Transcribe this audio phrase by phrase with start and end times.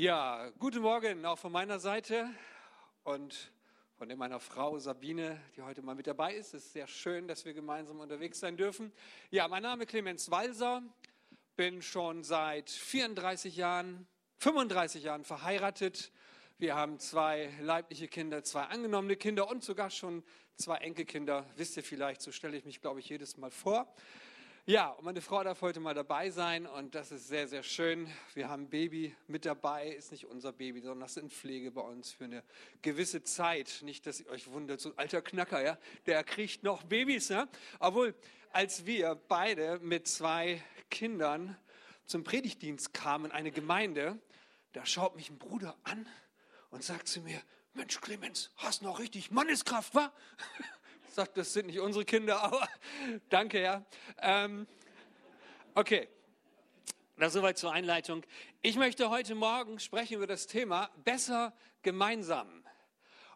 [0.00, 2.26] Ja, guten Morgen auch von meiner Seite
[3.04, 3.52] und
[3.98, 6.54] von meiner Frau Sabine, die heute mal mit dabei ist.
[6.54, 8.94] Es ist sehr schön, dass wir gemeinsam unterwegs sein dürfen.
[9.30, 10.82] Ja, mein Name ist Clemens Walser,
[11.54, 14.06] bin schon seit 34 Jahren,
[14.38, 16.12] 35 Jahren verheiratet.
[16.56, 20.24] Wir haben zwei leibliche Kinder, zwei angenommene Kinder und sogar schon
[20.56, 21.44] zwei Enkelkinder.
[21.56, 23.94] Wisst ihr vielleicht, so stelle ich mich, glaube ich, jedes Mal vor.
[24.70, 28.08] Ja, und meine Frau darf heute mal dabei sein und das ist sehr, sehr schön.
[28.34, 31.80] Wir haben ein Baby mit dabei, ist nicht unser Baby, sondern das sind Pflege bei
[31.80, 32.44] uns für eine
[32.80, 33.80] gewisse Zeit.
[33.82, 37.48] Nicht, dass ihr euch wundert, so ein alter Knacker, ja, der kriegt noch Babys, ja.
[37.80, 38.14] Obwohl,
[38.52, 41.56] als wir beide mit zwei Kindern
[42.06, 44.20] zum Predigtdienst kamen in eine Gemeinde,
[44.72, 46.08] da schaut mich ein Bruder an
[46.70, 47.42] und sagt zu mir,
[47.74, 50.12] Mensch Clemens, hast noch richtig Manneskraft, wa?
[51.20, 52.66] Sagt, das sind nicht unsere Kinder, aber
[53.28, 53.84] danke, ja.
[54.22, 54.66] Ähm,
[55.74, 56.08] okay,
[57.18, 58.24] das soweit zur Einleitung.
[58.62, 62.64] Ich möchte heute Morgen sprechen über das Thema besser gemeinsam.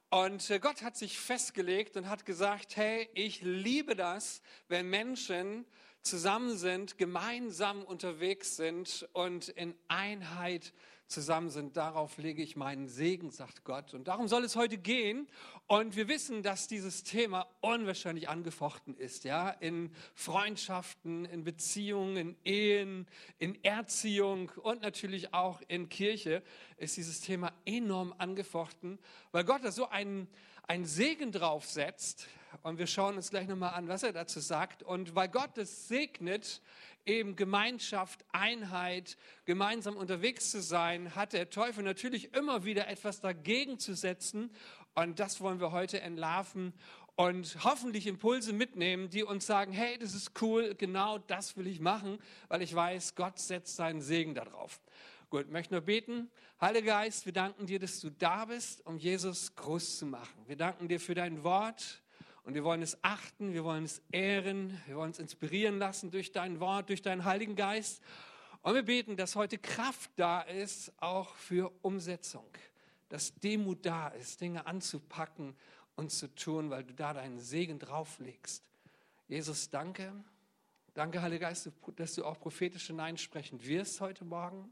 [0.09, 5.67] Und äh, Gott hat sich festgelegt und hat gesagt, hey, ich liebe das, wenn Menschen
[6.01, 10.73] zusammen sind, gemeinsam unterwegs sind und in Einheit
[11.07, 11.77] zusammen sind.
[11.77, 13.95] Darauf lege ich meinen Segen, sagt Gott.
[13.95, 15.29] Und darum soll es heute gehen.
[15.67, 22.37] Und wir wissen, dass dieses Thema unwahrscheinlich angefochten ist, ja, in Freundschaften, in Beziehungen, in
[22.45, 23.07] Ehen,
[23.39, 26.43] in Erziehung und natürlich auch in Kirche
[26.77, 28.99] ist dieses Thema enorm angefochten,
[29.33, 30.29] weil Gott da so einen,
[30.67, 32.29] einen Segen draufsetzt.
[32.63, 34.83] Und wir schauen uns gleich nochmal an, was er dazu sagt.
[34.83, 36.63] Und weil Gott es segnet,
[37.07, 43.79] eben Gemeinschaft, Einheit, gemeinsam unterwegs zu sein, hat der Teufel natürlich immer wieder etwas dagegen
[43.79, 44.51] zu setzen.
[44.95, 46.73] Und das wollen wir heute entlarven
[47.17, 51.81] und hoffentlich Impulse mitnehmen, die uns sagen, hey, das ist cool, genau das will ich
[51.81, 54.81] machen, weil ich weiß, Gott setzt seinen Segen darauf.
[55.31, 56.31] Gut, möchte nur beten.
[56.61, 60.45] Heiliger Geist, wir danken dir, dass du da bist, um Jesus groß zu machen.
[60.47, 62.04] Wir danken dir für dein Wort.
[62.45, 66.31] Und wir wollen es achten, wir wollen es ehren, wir wollen uns inspirieren lassen durch
[66.31, 68.03] dein Wort, durch deinen Heiligen Geist.
[68.61, 72.47] Und wir beten, dass heute Kraft da ist, auch für Umsetzung.
[73.09, 75.57] Dass Demut da ist, Dinge anzupacken
[75.97, 78.63] und zu tun, weil du da deinen Segen drauflegst.
[79.27, 80.13] Jesus, danke.
[80.93, 84.71] Danke, Heiliger Geist, dass du auch prophetisch hineinsprechen wirst heute Morgen.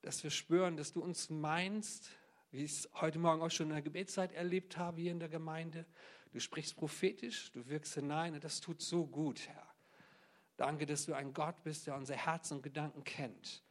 [0.00, 2.08] Dass wir spüren, dass du uns meinst,
[2.52, 5.28] wie ich es heute Morgen auch schon in der Gebetszeit erlebt habe hier in der
[5.28, 5.84] Gemeinde
[6.36, 9.74] Du sprichst prophetisch, du wirkst hinein und das tut so gut, Herr.
[10.58, 13.62] Danke, dass du ein Gott bist, der unser Herz und Gedanken kennt,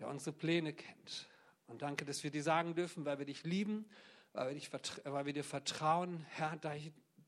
[0.00, 1.28] der unsere Pläne kennt.
[1.68, 3.88] Und danke, dass wir dir sagen dürfen, weil wir dich lieben,
[4.32, 4.72] weil wir, dich,
[5.04, 6.56] weil wir dir vertrauen, Herr,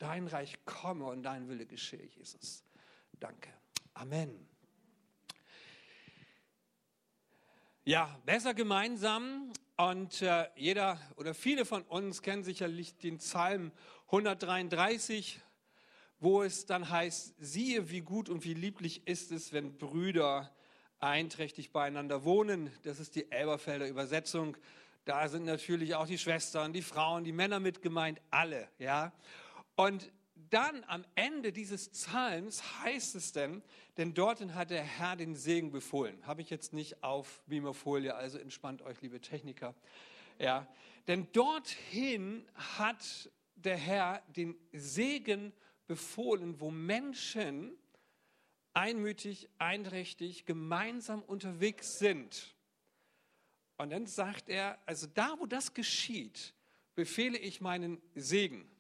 [0.01, 2.65] dein Reich komme und dein Wille geschehe, Jesus.
[3.21, 3.51] Danke.
[3.95, 4.49] Amen.
[7.85, 9.53] Ja, besser gemeinsam.
[9.77, 13.73] Und äh, jeder oder viele von uns kennen sicherlich den Psalm
[14.07, 15.41] 133,
[16.21, 20.55] wo es dann heißt, siehe, wie gut und wie lieblich ist es, wenn Brüder
[21.01, 22.71] einträchtig beieinander wohnen.
[22.83, 24.57] Das ist die Elberfelder Übersetzung.
[25.05, 29.13] Da sind natürlich auch die Schwestern, die Frauen, die Männer mit gemeint, alle, ja.
[29.75, 30.13] Und
[30.53, 33.63] dann am Ende dieses Psalms heißt es denn,
[33.97, 36.27] denn dorthin hat der Herr den Segen befohlen.
[36.27, 39.75] Habe ich jetzt nicht auf Beamerfolie, also entspannt euch, liebe Techniker.
[40.39, 40.67] Ja,
[41.07, 45.53] denn dorthin hat der Herr den Segen
[45.87, 47.77] befohlen, wo Menschen
[48.75, 52.57] einmütig, einträchtig, gemeinsam unterwegs sind.
[53.77, 56.55] Und dann sagt er, also da, wo das geschieht,
[56.95, 58.72] befehle ich meinen Segen.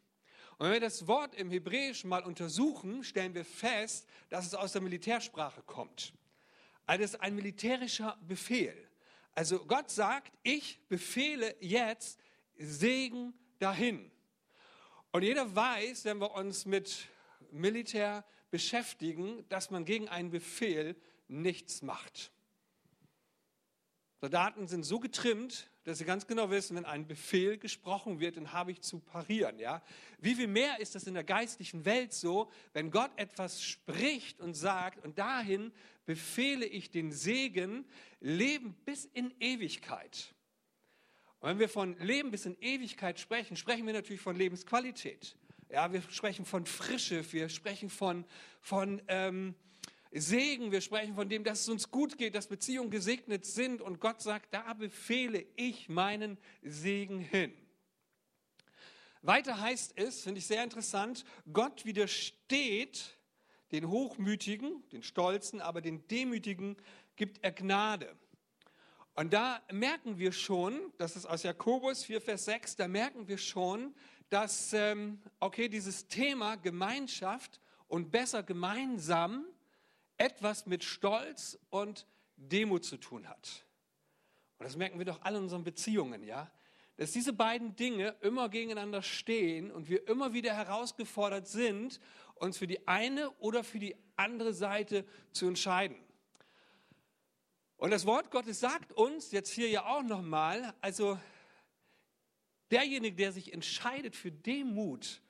[0.58, 4.72] Und wenn wir das Wort im Hebräischen mal untersuchen, stellen wir fest, dass es aus
[4.72, 6.12] der Militärsprache kommt.
[6.86, 8.76] Also es ist ein militärischer Befehl.
[9.34, 12.20] Also Gott sagt, ich befehle jetzt
[12.56, 14.10] Segen dahin.
[15.10, 17.08] Und jeder weiß, wenn wir uns mit
[17.50, 20.96] Militär beschäftigen, dass man gegen einen Befehl
[21.28, 22.30] nichts macht.
[24.20, 28.52] Soldaten sind so getrimmt, dass sie ganz genau wissen, wenn ein Befehl gesprochen wird, dann
[28.52, 29.58] habe ich zu parieren.
[29.58, 29.82] Ja?
[30.18, 34.54] Wie viel mehr ist das in der geistlichen Welt so, wenn Gott etwas spricht und
[34.54, 35.72] sagt, und dahin
[36.04, 37.84] befehle ich den Segen,
[38.20, 40.34] Leben bis in Ewigkeit.
[41.40, 45.36] Und wenn wir von Leben bis in Ewigkeit sprechen, sprechen wir natürlich von Lebensqualität.
[45.68, 48.24] Ja, wir sprechen von Frische, wir sprechen von,
[48.60, 49.54] von ähm,
[50.14, 53.98] Segen, wir sprechen von dem, dass es uns gut geht, dass Beziehungen gesegnet sind und
[53.98, 57.52] Gott sagt, da befehle ich meinen Segen hin.
[59.22, 63.16] Weiter heißt es, finde ich sehr interessant, Gott widersteht
[63.70, 66.76] den Hochmütigen, den Stolzen, aber den Demütigen
[67.16, 68.14] gibt er Gnade.
[69.14, 73.38] Und da merken wir schon, das ist aus Jakobus 4, Vers 6, da merken wir
[73.38, 73.94] schon,
[74.28, 79.46] dass, ähm, okay, dieses Thema Gemeinschaft und besser gemeinsam
[80.22, 83.66] etwas mit Stolz und Demut zu tun hat.
[84.58, 86.48] Und das merken wir doch alle in unseren Beziehungen, ja?
[86.96, 91.98] Dass diese beiden Dinge immer gegeneinander stehen und wir immer wieder herausgefordert sind,
[92.36, 95.96] uns für die eine oder für die andere Seite zu entscheiden.
[97.76, 101.18] Und das Wort Gottes sagt uns jetzt hier ja auch nochmal, also
[102.70, 105.20] derjenige, der sich entscheidet für Demut,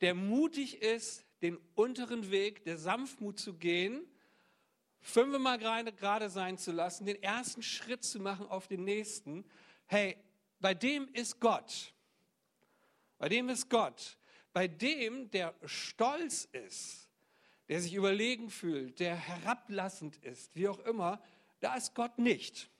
[0.00, 4.04] der mutig ist, den unteren Weg der Sanftmut zu gehen,
[5.04, 9.44] fünfmal gerade sein zu lassen, den ersten Schritt zu machen auf den nächsten,
[9.86, 10.16] hey,
[10.60, 11.92] bei dem ist Gott.
[13.18, 14.16] Bei dem ist Gott.
[14.52, 17.10] Bei dem, der stolz ist,
[17.68, 21.22] der sich überlegen fühlt, der herablassend ist, wie auch immer,
[21.60, 22.70] da ist Gott nicht.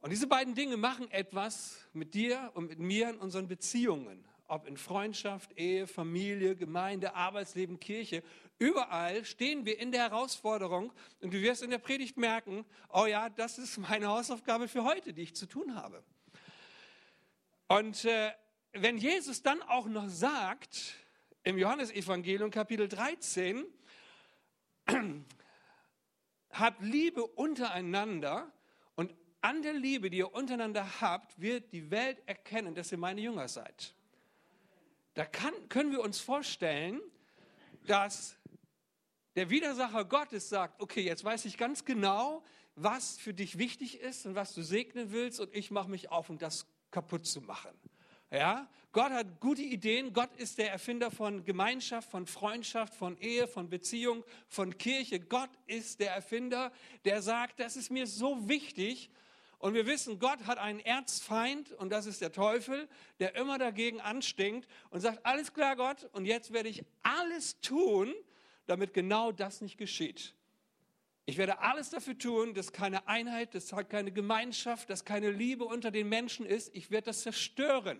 [0.00, 4.66] Und diese beiden Dinge machen etwas mit dir und mit mir in unseren Beziehungen, ob
[4.66, 8.22] in Freundschaft, Ehe, Familie, Gemeinde, Arbeitsleben, Kirche.
[8.62, 13.28] Überall stehen wir in der Herausforderung und du wirst in der Predigt merken, oh ja,
[13.28, 16.04] das ist meine Hausaufgabe für heute, die ich zu tun habe.
[17.66, 18.30] Und äh,
[18.72, 20.94] wenn Jesus dann auch noch sagt,
[21.42, 23.64] im Johannesevangelium Kapitel 13,
[26.52, 28.52] habt Liebe untereinander
[28.94, 33.22] und an der Liebe, die ihr untereinander habt, wird die Welt erkennen, dass ihr meine
[33.22, 33.92] Jünger seid.
[35.14, 37.00] Da kann, können wir uns vorstellen,
[37.88, 38.38] dass
[39.36, 42.42] der Widersacher Gottes sagt, okay, jetzt weiß ich ganz genau,
[42.74, 46.30] was für dich wichtig ist und was du segnen willst und ich mache mich auf,
[46.30, 47.70] um das kaputt zu machen.
[48.30, 50.14] Ja, Gott hat gute Ideen.
[50.14, 55.20] Gott ist der Erfinder von Gemeinschaft, von Freundschaft, von Ehe, von Beziehung, von Kirche.
[55.20, 56.72] Gott ist der Erfinder,
[57.04, 59.10] der sagt, das ist mir so wichtig.
[59.58, 62.88] Und wir wissen, Gott hat einen Erzfeind und das ist der Teufel,
[63.20, 68.12] der immer dagegen anstinkt und sagt, alles klar Gott und jetzt werde ich alles tun,
[68.66, 70.34] damit genau das nicht geschieht.
[71.24, 75.90] Ich werde alles dafür tun, dass keine Einheit, dass keine Gemeinschaft, dass keine Liebe unter
[75.90, 76.74] den Menschen ist.
[76.74, 77.98] Ich werde das zerstören.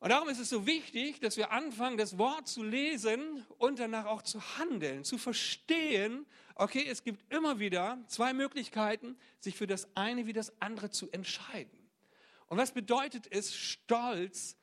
[0.00, 4.06] Und darum ist es so wichtig, dass wir anfangen, das Wort zu lesen und danach
[4.06, 6.24] auch zu handeln, zu verstehen,
[6.54, 11.10] okay, es gibt immer wieder zwei Möglichkeiten, sich für das eine wie das andere zu
[11.10, 11.90] entscheiden.
[12.46, 14.56] Und was bedeutet es, stolz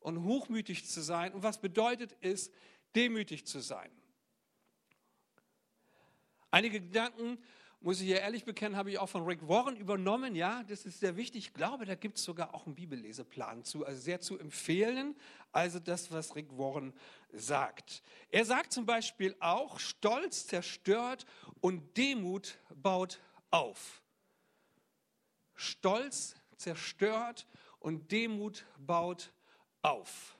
[0.00, 1.32] und hochmütig zu sein?
[1.32, 2.50] Und was bedeutet es,
[2.94, 3.90] demütig zu sein?
[6.50, 7.38] Einige Gedanken
[7.82, 10.34] muss ich hier ehrlich bekennen, habe ich auch von Rick Warren übernommen.
[10.34, 11.46] Ja, das ist sehr wichtig.
[11.46, 15.16] Ich glaube, da gibt es sogar auch einen Bibelleseplan zu, also sehr zu empfehlen.
[15.50, 16.92] Also das, was Rick Warren
[17.32, 18.02] sagt.
[18.30, 21.24] Er sagt zum Beispiel auch, Stolz zerstört
[21.60, 23.18] und Demut baut
[23.50, 24.02] auf.
[25.54, 27.46] Stolz zerstört
[27.78, 29.32] und Demut baut
[29.80, 30.36] auf.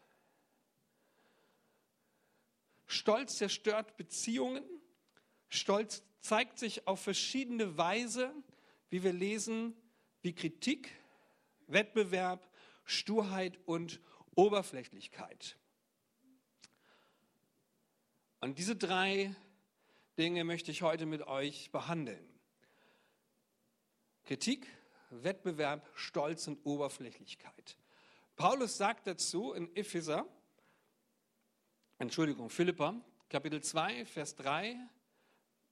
[2.90, 4.64] Stolz zerstört Beziehungen.
[5.48, 8.34] Stolz zeigt sich auf verschiedene Weise,
[8.88, 9.76] wie wir lesen,
[10.22, 10.90] wie Kritik,
[11.68, 12.50] Wettbewerb,
[12.84, 14.00] Sturheit und
[14.34, 15.56] Oberflächlichkeit.
[18.40, 19.36] Und diese drei
[20.18, 22.28] Dinge möchte ich heute mit euch behandeln.
[24.24, 24.66] Kritik,
[25.10, 27.78] Wettbewerb, Stolz und Oberflächlichkeit.
[28.34, 30.26] Paulus sagt dazu in Epheser,
[32.00, 34.74] Entschuldigung, Philippa, Kapitel 2, Vers 3,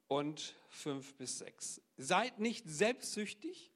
[0.09, 1.81] und 5 bis 6.
[1.97, 3.73] Seid nicht selbstsüchtig,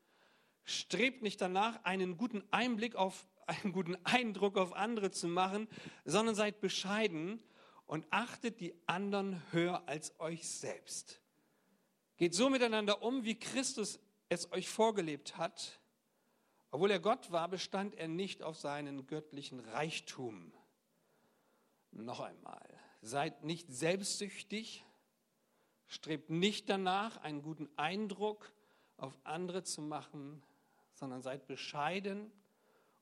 [0.63, 5.67] strebt nicht danach, einen guten Einblick auf einen guten Eindruck auf andere zu machen,
[6.05, 7.43] sondern seid bescheiden
[7.87, 11.23] und achtet die anderen höher als euch selbst.
[12.19, 15.81] Geht so miteinander um, wie Christus es euch vorgelebt hat.
[16.71, 20.53] Obwohl er Gott war, bestand er nicht auf seinen göttlichen Reichtum.
[21.93, 22.69] Noch einmal,
[23.01, 24.85] seid nicht selbstsüchtig,
[25.93, 28.51] Strebt nicht danach, einen guten Eindruck
[28.97, 30.43] auf andere zu machen,
[30.95, 32.33] sondern seid bescheiden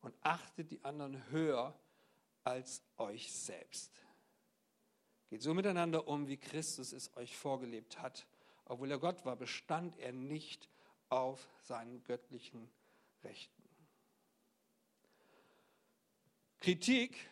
[0.00, 1.78] und achtet die anderen höher
[2.42, 3.92] als euch selbst.
[5.28, 8.26] Geht so miteinander um, wie Christus es euch vorgelebt hat.
[8.64, 10.68] Obwohl er Gott war, bestand er nicht
[11.11, 12.68] auf seinen göttlichen
[13.23, 13.62] Rechten.
[16.59, 17.30] Kritik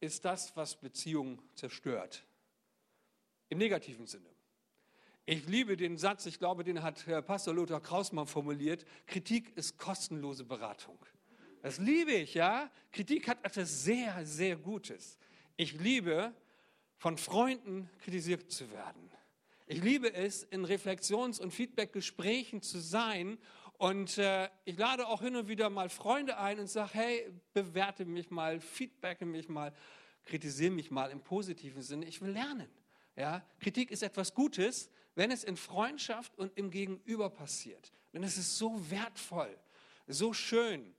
[0.00, 2.24] ist das, was Beziehungen zerstört.
[3.48, 4.28] Im negativen Sinne.
[5.24, 9.76] Ich liebe den Satz, ich glaube, den hat Herr Pastor Lothar Krausmann formuliert, Kritik ist
[9.76, 10.98] kostenlose Beratung.
[11.62, 12.70] Das liebe ich, ja.
[12.92, 15.18] Kritik hat etwas sehr, sehr Gutes.
[15.56, 16.32] Ich liebe,
[16.96, 19.10] von Freunden kritisiert zu werden.
[19.66, 23.36] Ich liebe es, in Reflexions- und Feedbackgesprächen zu sein.
[23.78, 28.04] Und äh, ich lade auch hin und wieder mal Freunde ein und sage, hey, bewerte
[28.04, 29.72] mich mal, feedbacke mich mal,
[30.24, 32.06] kritisiere mich mal im positiven Sinne.
[32.06, 32.68] Ich will lernen.
[33.16, 33.44] Ja?
[33.60, 37.92] Kritik ist etwas Gutes, wenn es in Freundschaft und im Gegenüber passiert.
[38.12, 39.54] Denn es ist so wertvoll,
[40.06, 40.94] so schön.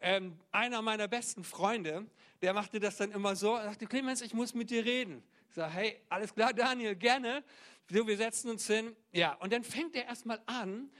[0.00, 2.06] Ähm, einer meiner besten Freunde,
[2.40, 5.22] der machte das dann immer so, er sagte, Clemens, ich muss mit dir reden.
[5.48, 7.44] Ich sage, hey, alles klar, Daniel, gerne.
[7.90, 8.96] So, wir setzen uns hin.
[9.12, 10.90] Ja, und dann fängt er erstmal an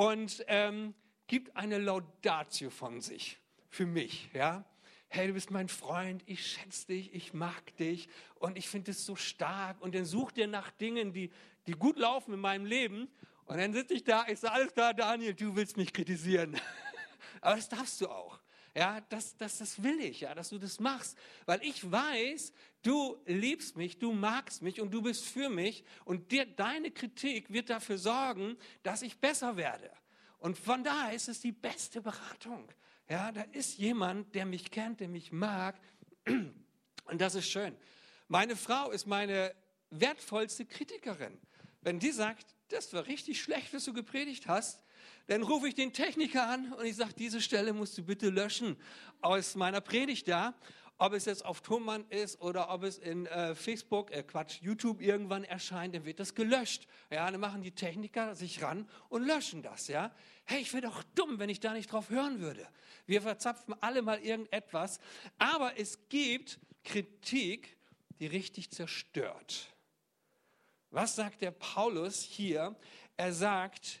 [0.00, 0.94] und ähm,
[1.26, 3.38] gibt eine Laudatio von sich
[3.68, 4.30] für mich.
[4.32, 4.64] Ja,
[5.08, 9.04] hey, du bist mein Freund, ich schätze dich, ich mag dich und ich finde es
[9.04, 9.78] so stark.
[9.82, 11.30] Und dann sucht er nach Dingen, die,
[11.66, 13.08] die gut laufen in meinem Leben.
[13.44, 16.58] Und dann sitze ich da, ich sage, alles klar, Daniel, du willst mich kritisieren.
[17.42, 18.40] Aber das darfst du auch.
[18.74, 21.18] Ja, das, das, das will ich, ja, dass du das machst.
[21.44, 25.84] Weil ich weiß, du liebst mich, du magst mich und du bist für mich.
[26.04, 29.90] Und dir, deine Kritik wird dafür sorgen, dass ich besser werde.
[30.38, 32.66] Und von daher ist es die beste Beratung.
[33.08, 35.78] Ja, da ist jemand, der mich kennt, der mich mag.
[36.26, 37.76] Und das ist schön.
[38.28, 39.54] Meine Frau ist meine
[39.90, 41.38] wertvollste Kritikerin.
[41.80, 44.82] Wenn die sagt, das war richtig schlecht, was du gepredigt hast,
[45.26, 48.76] dann rufe ich den Techniker an und ich sage, diese Stelle musst du bitte löschen
[49.20, 50.54] aus meiner Predigt da.
[51.02, 55.00] Ob es jetzt auf Tonmann ist oder ob es in äh, Facebook, äh, Quatsch, YouTube
[55.00, 56.86] irgendwann erscheint, dann wird das gelöscht.
[57.08, 59.88] Ja, dann machen die Techniker sich ran und löschen das.
[59.88, 60.14] Ja,
[60.44, 62.68] hey, ich wäre doch dumm, wenn ich da nicht drauf hören würde.
[63.06, 65.00] Wir verzapfen alle mal irgendetwas,
[65.38, 67.78] aber es gibt Kritik,
[68.18, 69.68] die richtig zerstört.
[70.90, 72.76] Was sagt der Paulus hier?
[73.16, 74.00] Er sagt,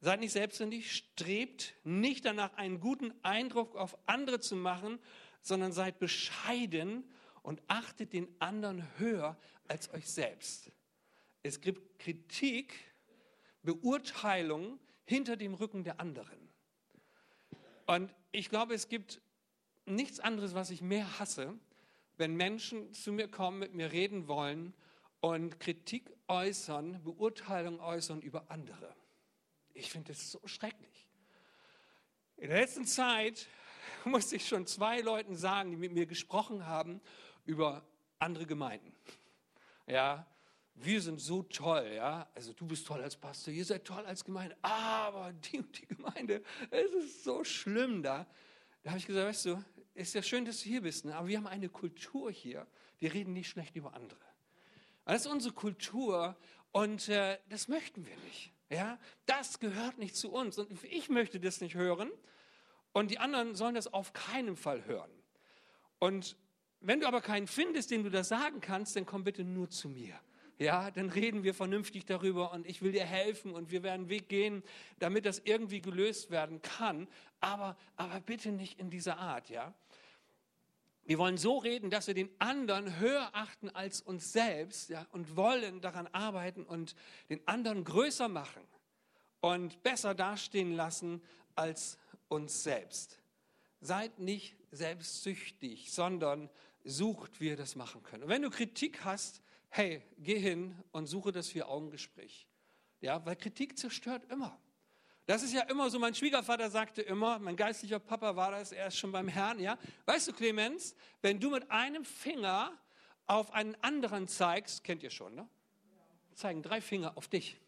[0.00, 4.98] seid nicht selbstständig, strebt nicht danach, einen guten Eindruck auf andere zu machen,
[5.42, 7.04] sondern seid bescheiden
[7.42, 10.70] und achtet den anderen höher als euch selbst.
[11.42, 12.74] Es gibt Kritik,
[13.62, 16.38] Beurteilung hinter dem Rücken der anderen.
[17.86, 19.20] Und ich glaube, es gibt
[19.86, 21.58] nichts anderes, was ich mehr hasse,
[22.16, 24.74] wenn Menschen zu mir kommen, mit mir reden wollen
[25.20, 28.94] und Kritik äußern, Beurteilung äußern über andere.
[29.72, 31.08] Ich finde das so schrecklich.
[32.36, 33.48] In der letzten Zeit
[34.04, 37.00] musste ich schon zwei Leuten sagen, die mit mir gesprochen haben
[37.44, 37.84] über
[38.18, 38.94] andere Gemeinden.
[39.86, 40.26] Ja,
[40.74, 42.28] wir sind so toll, ja.
[42.34, 45.86] Also du bist toll als Pastor, ihr seid toll als Gemeinde, aber die und die
[45.86, 48.26] Gemeinde, es ist so schlimm da.
[48.82, 49.64] Da habe ich gesagt, weißt du,
[49.94, 51.14] ist ja schön, dass du hier bist, ne?
[51.14, 52.66] aber wir haben eine Kultur hier.
[52.98, 54.20] Wir reden nicht schlecht über andere.
[55.04, 56.36] Das ist unsere Kultur
[56.72, 58.52] und äh, das möchten wir nicht.
[58.70, 62.10] Ja, das gehört nicht zu uns und ich möchte das nicht hören
[62.92, 65.10] und die anderen sollen das auf keinen Fall hören.
[65.98, 66.36] Und
[66.80, 69.88] wenn du aber keinen findest, dem du das sagen kannst, dann komm bitte nur zu
[69.88, 70.18] mir.
[70.58, 74.10] Ja, dann reden wir vernünftig darüber und ich will dir helfen und wir werden einen
[74.10, 74.62] Weg gehen,
[74.98, 77.08] damit das irgendwie gelöst werden kann.
[77.40, 79.72] Aber, aber bitte nicht in dieser Art, ja.
[81.04, 85.34] Wir wollen so reden, dass wir den anderen höher achten als uns selbst ja, und
[85.34, 86.94] wollen daran arbeiten und
[87.30, 88.62] den anderen größer machen
[89.40, 91.22] und besser dastehen lassen
[91.54, 91.98] als
[92.30, 93.18] uns selbst.
[93.80, 96.48] Seid nicht selbstsüchtig, sondern
[96.84, 98.22] sucht, wie ihr das machen könnt.
[98.24, 102.46] Und wenn du Kritik hast, hey, geh hin und suche das Vier-Augen-Gespräch.
[103.00, 104.58] Ja, weil Kritik zerstört immer.
[105.26, 108.88] Das ist ja immer so, mein Schwiegervater sagte immer, mein geistlicher Papa war das, er
[108.88, 109.78] ist schon beim Herrn, ja.
[110.06, 112.76] Weißt du, Clemens, wenn du mit einem Finger
[113.26, 115.48] auf einen anderen zeigst, kennt ihr schon, ne?
[116.34, 117.60] Zeigen drei Finger auf dich.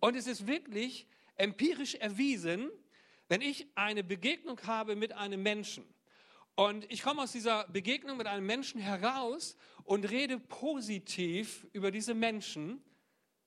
[0.00, 2.70] Und es ist wirklich empirisch erwiesen,
[3.30, 5.84] wenn ich eine Begegnung habe mit einem Menschen
[6.56, 12.12] und ich komme aus dieser Begegnung mit einem Menschen heraus und rede positiv über diese
[12.12, 12.82] Menschen,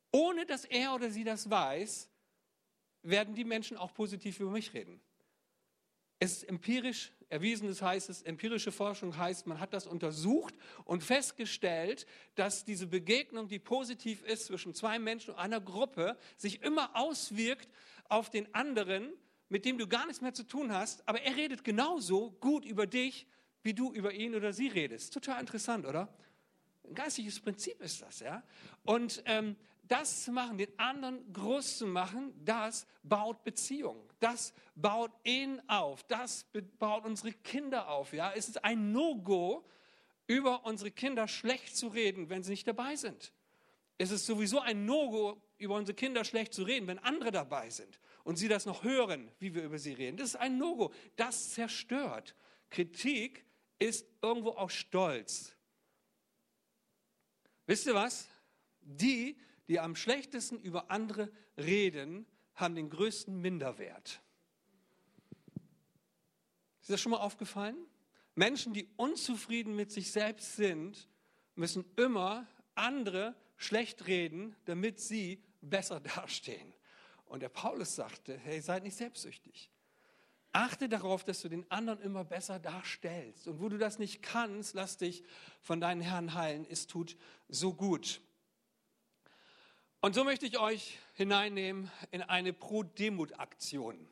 [0.10, 2.10] ohne dass er oder sie das weiß,
[3.02, 5.02] werden die Menschen auch positiv über mich reden.
[6.18, 11.04] Es ist empirisch erwiesen, das heißt es, empirische Forschung heißt, man hat das untersucht und
[11.04, 16.96] festgestellt, dass diese Begegnung, die positiv ist zwischen zwei Menschen und einer Gruppe, sich immer
[16.96, 17.68] auswirkt
[18.08, 19.12] auf den anderen,
[19.54, 22.88] mit dem du gar nichts mehr zu tun hast, aber er redet genauso gut über
[22.88, 23.28] dich,
[23.62, 25.14] wie du über ihn oder sie redest.
[25.14, 26.12] Total interessant, oder?
[26.84, 28.42] Ein geistiges Prinzip ist das, ja.
[28.84, 34.10] Und ähm, das zu machen, den anderen groß zu machen, das baut Beziehung.
[34.20, 36.02] Das baut ihn auf.
[36.06, 36.48] Das
[36.80, 38.12] baut unsere Kinder auf.
[38.12, 39.64] Ja, es ist ein No-Go,
[40.26, 43.32] über unsere Kinder schlecht zu reden, wenn sie nicht dabei sind.
[44.00, 48.00] Es ist sowieso ein No-Go, über unsere Kinder schlecht zu reden, wenn andere dabei sind
[48.24, 50.18] und sie das noch hören, wie wir über sie reden.
[50.18, 50.94] Das ist ein No-Go.
[51.16, 52.36] Das zerstört.
[52.70, 53.46] Kritik
[53.80, 55.56] ist irgendwo auch Stolz.
[57.66, 58.28] Wisst ihr was?
[58.82, 59.38] Die,
[59.68, 62.26] die am schlechtesten über andere reden,
[62.56, 64.22] haben den größten Minderwert.
[66.82, 67.78] Ist das schon mal aufgefallen?
[68.36, 71.08] Menschen, die unzufrieden mit sich selbst sind,
[71.56, 76.74] müssen immer andere schlecht reden, damit sie besser dastehen.
[77.26, 79.70] Und der Paulus sagte, hey, seid nicht selbstsüchtig.
[80.52, 83.48] Achte darauf, dass du den anderen immer besser darstellst.
[83.48, 85.24] Und wo du das nicht kannst, lass dich
[85.62, 86.68] von deinen Herrn heilen.
[86.70, 87.18] Es tut
[87.50, 88.22] so gut.
[90.00, 94.08] Und so möchte ich euch hineinnehmen in eine Pro-Demut-Aktion.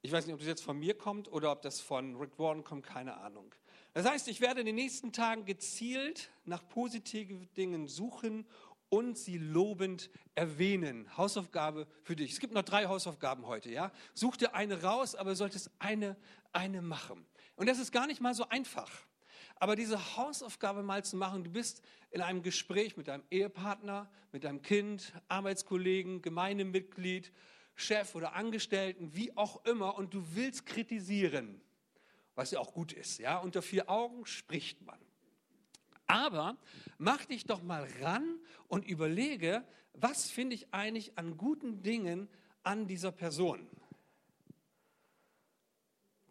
[0.00, 2.64] Ich weiß nicht, ob das jetzt von mir kommt oder ob das von Rick Warren
[2.64, 3.54] kommt, keine Ahnung.
[3.94, 8.46] Das heißt, ich werde in den nächsten Tagen gezielt nach positiven Dingen suchen
[8.92, 11.08] und sie lobend erwähnen.
[11.16, 12.32] Hausaufgabe für dich.
[12.32, 13.90] Es gibt noch drei Hausaufgaben heute, ja?
[14.12, 16.14] Such dir eine raus, aber solltest eine,
[16.52, 17.24] eine machen.
[17.56, 18.90] Und das ist gar nicht mal so einfach.
[19.56, 21.80] Aber diese Hausaufgabe mal zu machen, du bist
[22.10, 27.32] in einem Gespräch mit deinem Ehepartner, mit deinem Kind, Arbeitskollegen, Gemeindemitglied,
[27.74, 31.62] Chef oder Angestellten, wie auch immer, und du willst kritisieren,
[32.34, 33.20] was ja auch gut ist.
[33.20, 33.38] Ja?
[33.38, 35.00] Unter vier Augen spricht man.
[36.06, 36.56] Aber
[36.98, 42.28] mach dich doch mal ran und überlege, was finde ich eigentlich an guten Dingen
[42.62, 43.68] an dieser Person?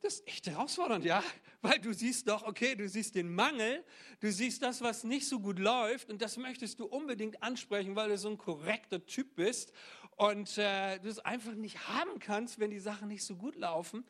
[0.02, 1.24] Das ist echt herausfordernd, ja,
[1.62, 3.84] weil du siehst doch, okay, du siehst den Mangel,
[4.20, 8.10] du siehst das, was nicht so gut läuft und das möchtest du unbedingt ansprechen, weil
[8.10, 9.72] du so ein korrekter Typ bist
[10.18, 14.04] und äh, du es einfach nicht haben kannst, wenn die Sachen nicht so gut laufen.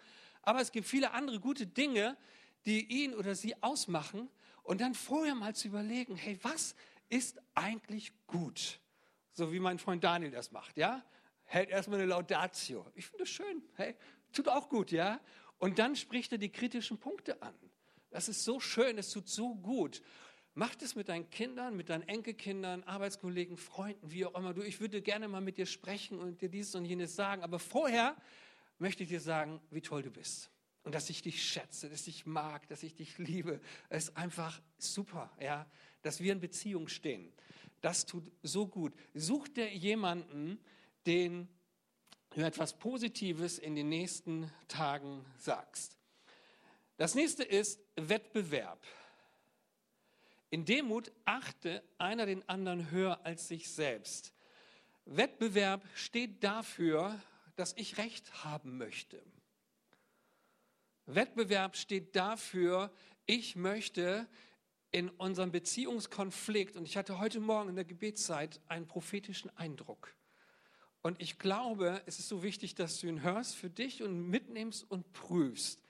[0.44, 2.18] Aber es gibt viele andere gute Dinge,
[2.66, 4.30] die ihn oder sie ausmachen
[4.64, 6.76] und dann vorher mal zu überlegen, hey, was
[7.10, 8.80] ist eigentlich gut?
[9.34, 11.04] So wie mein Freund Daniel das macht, ja?
[11.44, 12.86] Hält erstmal eine Laudatio.
[12.96, 13.96] Ich finde das schön, hey,
[14.32, 15.20] tut auch gut, ja?
[15.58, 17.54] Und dann spricht er die kritischen Punkte an.
[18.10, 20.02] Das ist so schön, es tut so gut.
[20.54, 24.54] Mach das mit deinen Kindern, mit deinen Enkelkindern, Arbeitskollegen, Freunden, wie auch immer.
[24.54, 27.42] Du, ich würde gerne mal mit dir sprechen und dir dieses und jenes sagen.
[27.42, 28.18] Aber vorher
[28.78, 30.52] möchte ich dir sagen, wie toll du bist.
[30.84, 33.62] Und dass ich dich schätze, dass ich mag, dass ich dich liebe.
[33.90, 35.70] Es ist einfach super, ja,
[36.02, 37.32] dass wir in Beziehung stehen.
[37.82, 38.94] Das tut so gut.
[39.14, 40.60] Such dir jemanden,
[41.06, 41.48] den
[42.32, 45.98] du etwas Positives in den nächsten Tagen sagst.
[46.98, 48.86] Das nächste ist Wettbewerb.
[50.50, 54.34] In Demut achte einer den anderen höher als sich selbst.
[55.06, 57.20] Wettbewerb steht dafür,
[57.56, 59.22] dass ich Recht haben möchte.
[61.16, 62.92] Wettbewerb steht dafür,
[63.26, 64.28] ich möchte
[64.92, 70.14] in unserem Beziehungskonflikt, und ich hatte heute Morgen in der Gebetszeit einen prophetischen Eindruck.
[71.02, 74.90] Und ich glaube, es ist so wichtig, dass du ihn hörst für dich und mitnimmst
[74.90, 75.82] und prüfst.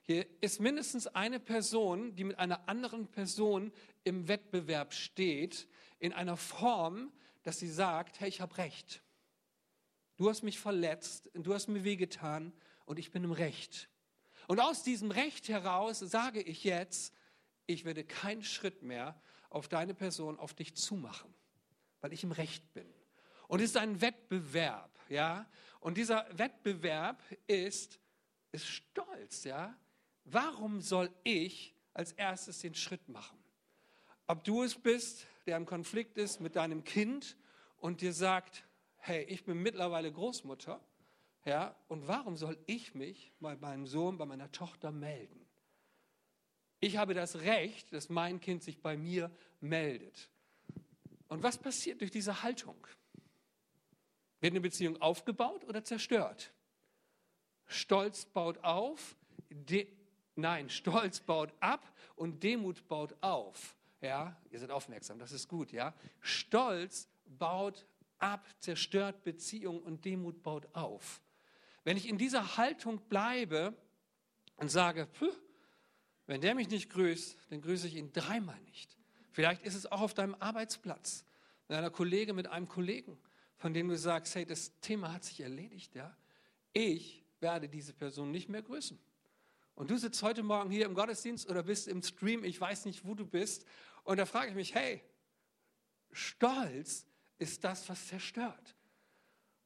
[0.00, 3.72] Hier ist mindestens eine Person, die mit einer anderen Person
[4.04, 5.66] im Wettbewerb steht,
[5.98, 9.02] in einer Form, dass sie sagt, hey, ich habe recht.
[10.16, 12.52] Du hast mich verletzt, du hast mir wehgetan
[12.84, 13.88] und ich bin im Recht.
[14.46, 17.14] Und aus diesem Recht heraus sage ich jetzt,
[17.66, 21.32] ich werde keinen Schritt mehr auf deine Person, auf dich zumachen,
[22.00, 22.86] weil ich im Recht bin.
[23.48, 25.46] Und es ist ein Wettbewerb, ja.
[25.80, 27.98] Und dieser Wettbewerb ist,
[28.52, 29.76] ist Stolz, ja.
[30.24, 33.38] Warum soll ich als erstes den Schritt machen?
[34.26, 37.36] Ob du es bist, der im Konflikt ist mit deinem Kind
[37.76, 38.64] und dir sagt,
[38.96, 40.80] hey, ich bin mittlerweile Großmutter,
[41.44, 45.44] ja, und warum soll ich mich bei meinem Sohn, bei meiner Tochter melden?
[46.80, 49.30] Ich habe das Recht, dass mein Kind sich bei mir
[49.60, 50.28] meldet.
[51.28, 52.86] Und was passiert durch diese Haltung?
[54.40, 56.52] Wird eine Beziehung aufgebaut oder zerstört?
[57.66, 59.16] Stolz baut auf,
[60.36, 63.76] Nein, Stolz baut ab und Demut baut auf.
[64.00, 65.94] Ja, ihr seid aufmerksam, das ist gut, ja.
[66.20, 67.86] Stolz baut
[68.18, 71.22] ab, zerstört Beziehung und Demut baut auf.
[71.84, 73.76] Wenn ich in dieser Haltung bleibe
[74.56, 75.08] und sage,
[76.26, 78.96] wenn der mich nicht grüßt, dann grüße ich ihn dreimal nicht.
[79.30, 81.24] Vielleicht ist es auch auf deinem Arbeitsplatz,
[81.68, 83.18] mit einer Kollegin, mit einem Kollegen,
[83.56, 86.16] von dem du sagst, hey, das Thema hat sich erledigt, ja.
[86.72, 88.98] Ich werde diese Person nicht mehr grüßen.
[89.74, 93.04] Und du sitzt heute Morgen hier im Gottesdienst oder bist im Stream, ich weiß nicht,
[93.04, 93.66] wo du bist.
[94.04, 95.02] Und da frage ich mich, hey,
[96.12, 97.06] Stolz
[97.38, 98.76] ist das, was zerstört.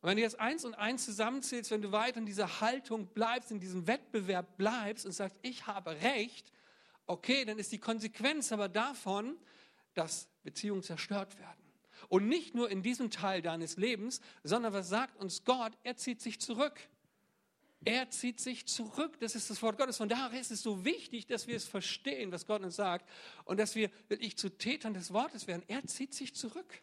[0.00, 3.50] Und wenn du jetzt eins und eins zusammenzählst, wenn du weiter in dieser Haltung bleibst,
[3.50, 6.52] in diesem Wettbewerb bleibst und sagst, ich habe Recht,
[7.06, 9.36] okay, dann ist die Konsequenz aber davon,
[9.94, 11.58] dass Beziehungen zerstört werden.
[12.08, 15.72] Und nicht nur in diesem Teil deines Lebens, sondern was sagt uns Gott?
[15.82, 16.78] Er zieht sich zurück.
[17.84, 19.18] Er zieht sich zurück.
[19.20, 19.96] Das ist das Wort Gottes.
[19.96, 23.08] Von daher ist es so wichtig, dass wir es verstehen, was Gott uns sagt
[23.44, 25.64] und dass wir wirklich zu Tätern des Wortes werden.
[25.66, 26.82] Er zieht sich zurück.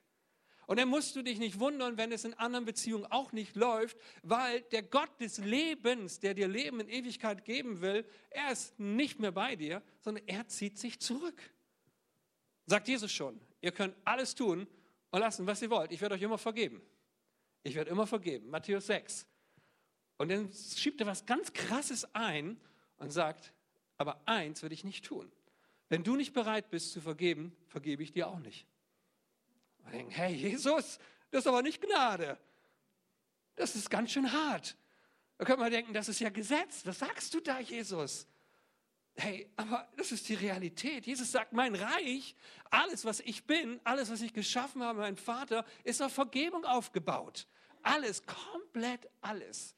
[0.68, 3.98] Und dann musst du dich nicht wundern, wenn es in anderen Beziehungen auch nicht läuft,
[4.24, 9.20] weil der Gott des Lebens, der dir Leben in Ewigkeit geben will, er ist nicht
[9.20, 11.42] mehr bei dir, sondern er zieht sich zurück.
[12.66, 14.68] Sagt Jesus schon, ihr könnt alles tun
[15.12, 15.92] und lassen, was ihr wollt.
[15.92, 16.82] Ich werde euch immer vergeben.
[17.64, 18.50] Ich werde immer vergeben.
[18.50, 19.28] Matthäus 6.
[20.18, 22.60] Und dann schiebt er was ganz Krasses ein
[22.98, 23.54] und sagt,
[23.98, 25.32] aber eins würde ich nicht tun.
[25.90, 28.66] Wenn du nicht bereit bist zu vergeben, vergebe ich dir auch nicht.
[29.86, 31.00] Und denken, hey Jesus,
[31.32, 32.38] das ist aber nicht Gnade.
[33.56, 34.76] Das ist ganz schön hart.
[35.38, 36.86] Da könnte man denken, das ist ja Gesetz.
[36.86, 38.28] Was sagst du da, Jesus?
[39.18, 41.06] Hey, aber das ist die Realität.
[41.06, 42.36] Jesus sagt, mein Reich,
[42.70, 47.48] alles, was ich bin, alles, was ich geschaffen habe, mein Vater, ist auf Vergebung aufgebaut.
[47.82, 49.76] Alles, komplett alles.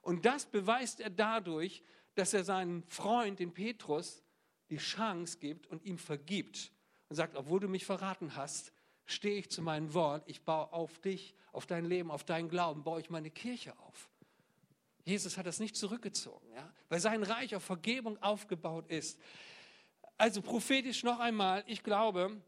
[0.00, 1.82] Und das beweist er dadurch,
[2.14, 4.22] dass er seinen Freund, den Petrus,
[4.70, 6.72] die Chance gibt und ihm vergibt.
[7.08, 8.72] Und sagt, obwohl du mich verraten hast,
[9.10, 12.84] stehe ich zu meinem Wort, ich baue auf dich, auf dein Leben, auf deinen Glauben,
[12.84, 14.08] baue ich meine Kirche auf.
[15.04, 16.72] Jesus hat das nicht zurückgezogen, ja?
[16.88, 19.18] weil sein Reich auf Vergebung aufgebaut ist.
[20.18, 22.40] Also prophetisch noch einmal, ich glaube,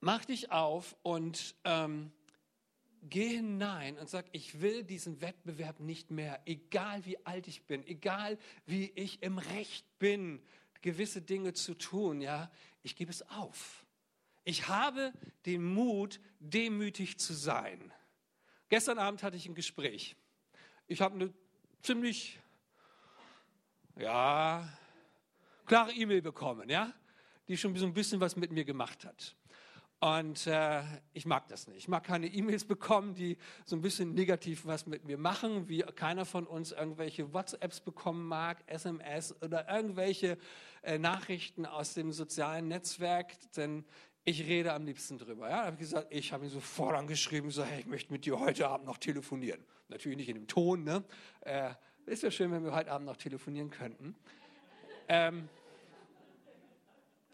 [0.00, 2.12] mach dich auf und ähm,
[3.02, 7.86] geh hinein und sag, ich will diesen Wettbewerb nicht mehr, egal wie alt ich bin,
[7.86, 10.42] egal wie ich im Recht bin,
[10.82, 12.50] gewisse Dinge zu tun, ja,
[12.82, 13.81] ich gebe es auf.
[14.44, 15.12] Ich habe
[15.46, 17.92] den Mut, demütig zu sein.
[18.68, 20.16] Gestern Abend hatte ich ein Gespräch.
[20.86, 21.32] Ich habe eine
[21.82, 22.40] ziemlich,
[23.96, 24.68] ja,
[25.66, 26.92] klare E-Mail bekommen, ja,
[27.48, 29.36] die schon so ein bisschen was mit mir gemacht hat.
[30.00, 31.78] Und äh, ich mag das nicht.
[31.78, 35.82] Ich mag keine E-Mails bekommen, die so ein bisschen negativ was mit mir machen, wie
[35.82, 40.38] keiner von uns irgendwelche WhatsApps bekommen mag, SMS oder irgendwelche
[40.82, 43.84] äh, Nachrichten aus dem sozialen Netzwerk, denn
[44.24, 45.48] ich rede am liebsten drüber.
[45.48, 48.38] Ja, habe ich gesagt, ich habe ihn sofort angeschrieben, so, hey, ich möchte mit dir
[48.38, 49.64] heute Abend noch telefonieren.
[49.88, 51.04] Natürlich nicht in dem Ton, ne?
[51.40, 51.74] Äh,
[52.06, 54.16] ist ja schön, wenn wir heute Abend noch telefonieren könnten.
[55.08, 55.48] Ähm,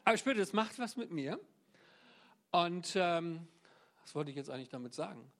[0.04, 1.38] aber ich spürte, das macht was mit mir.
[2.50, 3.46] Und ähm,
[4.02, 5.30] was wollte ich jetzt eigentlich damit sagen?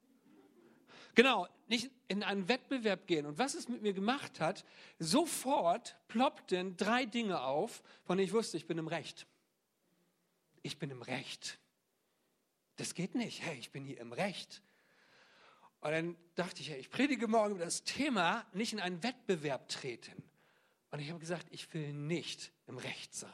[1.15, 3.27] Genau, nicht in einen Wettbewerb gehen.
[3.27, 4.65] Und was es mit mir gemacht hat,
[4.99, 9.27] sofort ploppten drei Dinge auf, von denen ich wusste, ich bin im Recht.
[10.69, 11.59] Ich bin im Recht.
[12.77, 13.41] Das geht nicht.
[13.43, 14.63] Hey, ich bin hier im Recht.
[15.81, 19.71] Und dann dachte ich, hey, ich predige morgen über das Thema, nicht in einen Wettbewerb
[19.71, 20.23] treten.
[20.91, 23.31] Und ich habe gesagt, ich will nicht im Recht sein.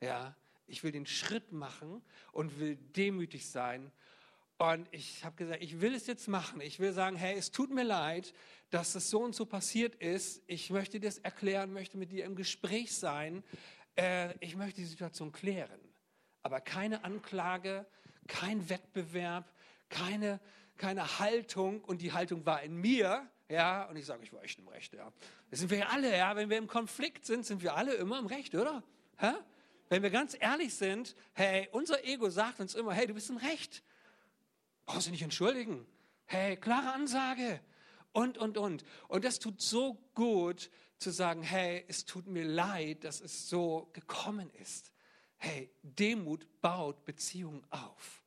[0.00, 0.34] Ja,
[0.66, 3.92] ich will den Schritt machen und will demütig sein.
[4.56, 6.60] Und ich habe gesagt, ich will es jetzt machen.
[6.60, 8.34] Ich will sagen, hey, es tut mir leid,
[8.70, 10.42] dass das so und so passiert ist.
[10.48, 13.44] Ich möchte das erklären, möchte mit dir im Gespräch sein.
[13.94, 15.87] Äh, ich möchte die Situation klären.
[16.42, 17.86] Aber keine Anklage,
[18.26, 19.52] kein Wettbewerb,
[19.88, 20.40] keine,
[20.76, 21.82] keine Haltung.
[21.82, 23.26] Und die Haltung war in mir.
[23.48, 24.94] Ja, und ich sage, ich war echt im Recht.
[24.94, 25.12] Ja,
[25.50, 26.16] das sind wir ja alle.
[26.16, 28.82] Ja, wenn wir im Konflikt sind, sind wir alle immer im Recht, oder?
[29.16, 29.32] Hä?
[29.88, 33.36] wenn wir ganz ehrlich sind, hey, unser Ego sagt uns immer, hey, du bist im
[33.38, 33.82] Recht.
[34.86, 35.86] Brauchst du nicht entschuldigen.
[36.26, 37.60] Hey, klare Ansage.
[38.12, 38.84] Und, und, und.
[39.08, 43.88] Und das tut so gut zu sagen, hey, es tut mir leid, dass es so
[43.92, 44.92] gekommen ist.
[45.38, 48.22] Hey, Demut baut Beziehungen auf.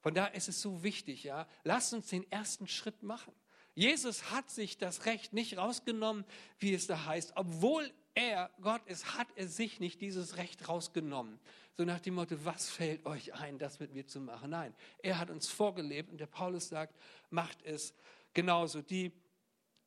[0.00, 1.46] Von daher ist es so wichtig, ja.
[1.64, 3.32] Lass uns den ersten Schritt machen.
[3.74, 6.24] Jesus hat sich das Recht nicht rausgenommen,
[6.58, 11.38] wie es da heißt, obwohl er, Gott ist, hat er sich nicht dieses Recht rausgenommen.
[11.76, 14.50] So nach dem Motto, was fällt euch ein, das mit mir zu machen?
[14.50, 16.94] Nein, er hat uns vorgelebt und der Paulus sagt,
[17.30, 17.94] macht es
[18.34, 18.82] genauso.
[18.82, 19.10] Die,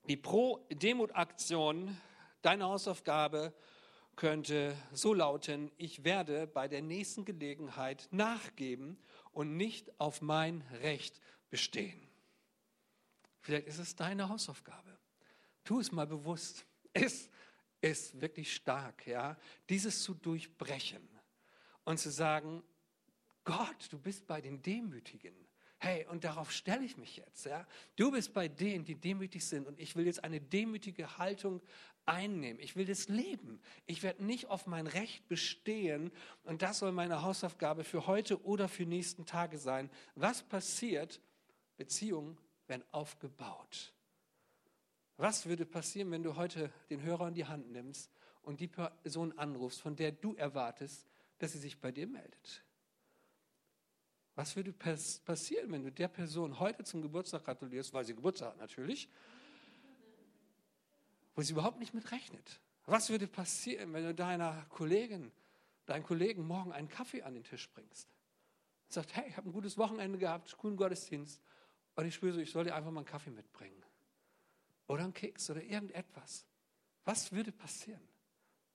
[0.07, 1.95] die Pro-Demut-Aktion,
[2.41, 3.53] deine Hausaufgabe
[4.15, 8.97] könnte so lauten, ich werde bei der nächsten Gelegenheit nachgeben
[9.31, 12.07] und nicht auf mein Recht bestehen.
[13.41, 14.97] Vielleicht ist es deine Hausaufgabe.
[15.63, 16.65] Tu es mal bewusst.
[16.93, 17.29] Es
[17.81, 19.37] ist wirklich stark, ja,
[19.69, 21.07] dieses zu durchbrechen
[21.83, 22.63] und zu sagen,
[23.43, 25.35] Gott, du bist bei den Demütigen.
[25.77, 27.45] Hey, und darauf stelle ich mich jetzt.
[27.45, 27.67] Ja?
[27.95, 29.67] Du bist bei denen, die demütig sind.
[29.67, 31.61] Und ich will jetzt eine demütige Haltung
[32.05, 32.61] einnehmen.
[32.61, 33.61] Ich will das leben.
[33.85, 36.11] Ich werde nicht auf mein Recht bestehen.
[36.43, 39.89] Und das soll meine Hausaufgabe für heute oder für nächsten Tage sein.
[40.15, 41.21] Was passiert?
[41.77, 42.37] Beziehungen
[42.67, 43.93] werden aufgebaut.
[45.17, 49.37] Was würde passieren, wenn du heute den Hörer in die Hand nimmst und die Person
[49.37, 51.05] anrufst, von der du erwartest,
[51.37, 52.63] dass sie sich bei dir meldet?
[54.35, 58.57] Was würde passieren, wenn du der Person heute zum Geburtstag gratulierst, weil sie Geburtstag hat
[58.57, 59.09] natürlich,
[61.35, 62.59] wo sie überhaupt nicht mit rechnet?
[62.85, 65.31] Was würde passieren, wenn du deiner Kollegin,
[65.85, 68.15] deinen Kollegen morgen einen Kaffee an den Tisch bringst?
[68.95, 71.41] sagt, hey, ich habe ein gutes Wochenende gehabt, coolen Gottesdienst.
[71.95, 73.83] Und ich spüre so, ich soll dir einfach mal einen Kaffee mitbringen.
[74.87, 76.45] Oder einen Keks oder irgendetwas.
[77.03, 78.01] Was würde passieren?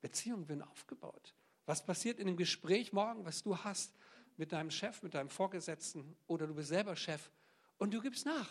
[0.00, 1.34] Beziehungen werden aufgebaut.
[1.66, 3.94] Was passiert in dem Gespräch morgen, was du hast
[4.36, 7.30] mit deinem Chef, mit deinem Vorgesetzten oder du bist selber Chef
[7.78, 8.50] und du gibst nach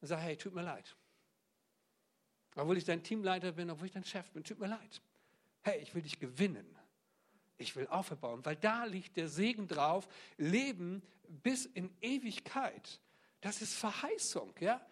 [0.00, 0.96] und sagst, hey, tut mir leid.
[2.56, 5.02] Obwohl ich dein Teamleiter bin, obwohl ich dein Chef bin, tut mir leid.
[5.62, 6.66] Hey, ich will dich gewinnen.
[7.56, 10.08] Ich will aufbauen, weil da liegt der Segen drauf.
[10.36, 11.02] Leben
[11.42, 13.00] bis in Ewigkeit.
[13.40, 14.84] Das ist Verheißung, ja?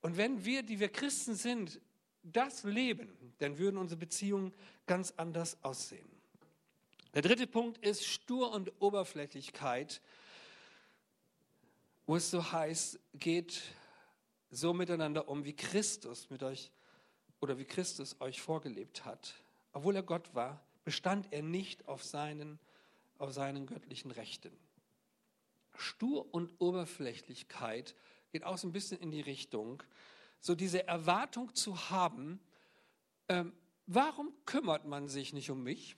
[0.00, 1.80] Und wenn wir, die wir Christen sind,
[2.22, 4.52] das leben, dann würden unsere Beziehungen
[4.86, 6.08] ganz anders aussehen.
[7.14, 10.00] Der dritte Punkt ist Stur und Oberflächlichkeit,
[12.06, 13.62] wo es so heißt, geht
[14.50, 16.70] so miteinander um, wie Christus mit euch
[17.40, 19.34] oder wie Christus euch vorgelebt hat.
[19.72, 22.58] Obwohl er Gott war, bestand er nicht auf seinen,
[23.18, 24.56] auf seinen göttlichen Rechten.
[25.76, 27.94] Stur und Oberflächlichkeit
[28.32, 29.82] geht auch so ein bisschen in die Richtung,
[30.40, 32.40] so diese Erwartung zu haben,
[33.28, 33.52] ähm,
[33.86, 35.96] warum kümmert man sich nicht um mich?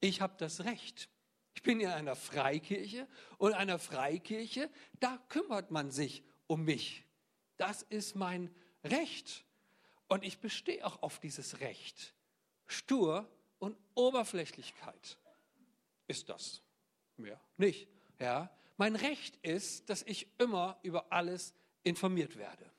[0.00, 1.08] Ich habe das Recht.
[1.54, 4.70] Ich bin in einer Freikirche und einer Freikirche,
[5.00, 7.04] da kümmert man sich um mich.
[7.56, 9.45] Das ist mein Recht.
[10.08, 12.14] Und ich bestehe auch auf dieses Recht.
[12.66, 15.18] Stur und Oberflächlichkeit
[16.06, 16.62] ist das.
[17.16, 17.88] Mehr nicht.
[18.18, 18.50] Ja?
[18.76, 22.70] Mein Recht ist, dass ich immer über alles informiert werde.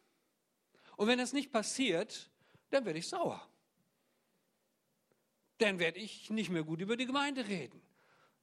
[0.96, 2.30] Und wenn das nicht passiert,
[2.70, 3.48] dann werde ich sauer.
[5.58, 7.82] Dann werde ich nicht mehr gut über die Gemeinde reden,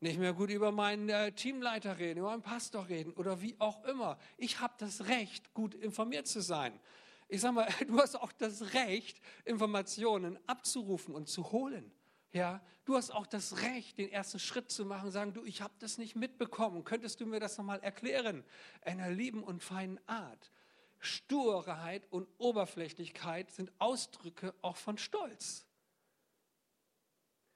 [0.01, 3.85] nicht mehr gut über meinen äh, Teamleiter reden, über meinen Pastor reden oder wie auch
[3.85, 4.19] immer.
[4.37, 6.81] Ich habe das Recht, gut informiert zu sein.
[7.35, 11.91] Ich sage mal, du hast auch das Recht, Informationen abzurufen und zu holen.
[12.33, 15.75] Ja, du hast auch das Recht, den ersten Schritt zu machen, sagen, du, ich habe
[15.81, 16.85] das nicht mitbekommen.
[16.85, 18.45] Könntest du mir das nochmal erklären?
[18.83, 20.53] Einer lieben und feinen Art.
[21.01, 25.67] Sturheit und Oberflächlichkeit sind Ausdrücke auch von Stolz.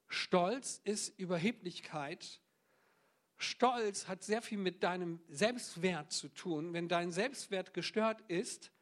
[0.08, 2.40] Stolz ist Überheblichkeit.
[3.36, 6.72] Stolz hat sehr viel mit deinem Selbstwert zu tun.
[6.72, 8.72] Wenn dein Selbstwert gestört ist,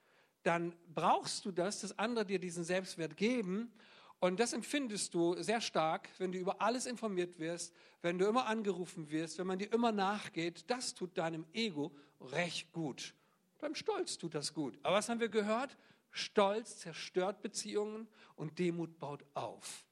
[0.46, 3.72] dann brauchst du das, dass andere dir diesen Selbstwert geben.
[4.18, 8.46] Und das empfindest du sehr stark, wenn du über alles informiert wirst, wenn du immer
[8.46, 10.64] angerufen wirst, wenn man dir immer nachgeht.
[10.68, 13.14] Das tut deinem Ego recht gut.
[13.58, 14.78] Beim Stolz tut das gut.
[14.82, 15.76] Aber was haben wir gehört?
[16.10, 19.84] Stolz zerstört Beziehungen und Demut baut auf.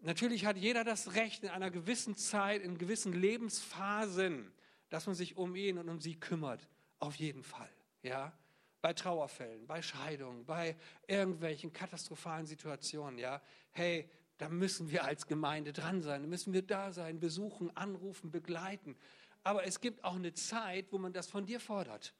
[0.00, 4.52] Natürlich hat jeder das Recht in einer gewissen Zeit, in gewissen Lebensphasen,
[4.90, 6.68] dass man sich um ihn und um sie kümmert.
[6.98, 7.70] Auf jeden Fall.
[8.02, 8.32] Ja?
[8.80, 13.18] Bei Trauerfällen, bei Scheidungen, bei irgendwelchen katastrophalen Situationen.
[13.18, 13.42] Ja?
[13.72, 18.30] Hey, da müssen wir als Gemeinde dran sein, da müssen wir da sein, besuchen, anrufen,
[18.30, 18.96] begleiten.
[19.42, 22.14] Aber es gibt auch eine Zeit, wo man das von dir fordert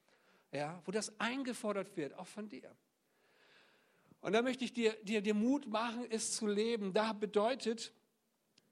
[0.52, 2.74] ja, wo das eingefordert wird, auch von dir.
[4.20, 6.92] Und da möchte ich dir, dir, dir Mut machen, es zu leben.
[6.92, 7.92] Da bedeutet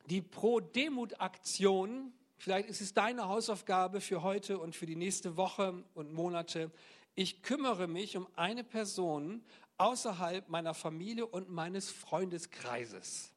[0.06, 6.12] die Pro-Demut-Aktion, vielleicht ist es deine Hausaufgabe für heute und für die nächste Woche und
[6.12, 6.70] Monate,
[7.16, 9.42] ich kümmere mich um eine Person
[9.78, 13.32] außerhalb meiner Familie und meines Freundeskreises.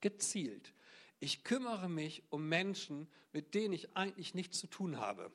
[0.00, 0.74] Gezielt.
[1.20, 5.32] Ich kümmere mich um Menschen, mit denen ich eigentlich nichts zu tun habe.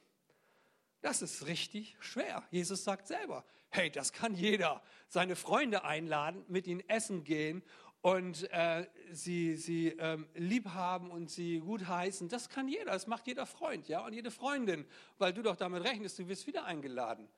[1.02, 2.44] Das ist richtig schwer.
[2.52, 4.82] Jesus sagt selber, hey, das kann jeder.
[5.08, 7.64] Seine Freunde einladen, mit ihnen essen gehen
[8.04, 12.28] und äh, sie, sie ähm, lieb haben und sie gut heißen.
[12.28, 14.86] Das kann jeder, das macht jeder Freund ja, und jede Freundin,
[15.20, 17.30] weil du doch damit rechnest, du wirst wieder eingeladen.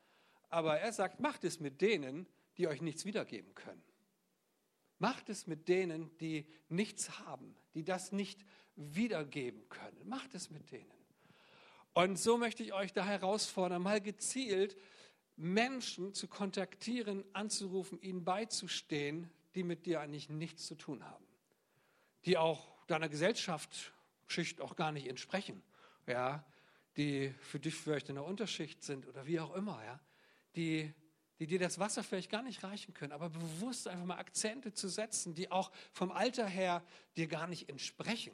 [0.50, 2.26] Aber er sagt, macht es mit denen,
[2.58, 3.84] die euch nichts wiedergeben können.
[4.98, 8.44] Macht es mit denen, die nichts haben, die das nicht
[8.76, 10.02] wiedergeben können.
[10.06, 10.92] Macht es mit denen.
[11.94, 14.76] Und so möchte ich euch da herausfordern, mal gezielt
[15.36, 21.26] Menschen zu kontaktieren, anzurufen, ihnen beizustehen, die mit dir eigentlich nichts zu tun haben,
[22.26, 25.64] die auch deiner Gesellschaftsschicht auch gar nicht entsprechen,
[26.08, 26.46] ja,
[26.98, 30.00] die für dich vielleicht in der Unterschicht sind oder wie auch immer, ja,
[30.56, 30.94] die,
[31.40, 34.88] die dir das Wasser vielleicht gar nicht reichen können, aber bewusst einfach mal Akzente zu
[34.88, 36.84] setzen, die auch vom Alter her
[37.18, 38.34] dir gar nicht entsprechen.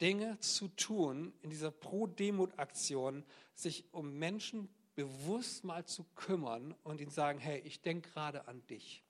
[0.00, 7.10] Dinge zu tun in dieser Pro-Demut-Aktion, sich um Menschen bewusst mal zu kümmern und ihnen
[7.10, 9.04] sagen, hey, ich denke gerade an dich.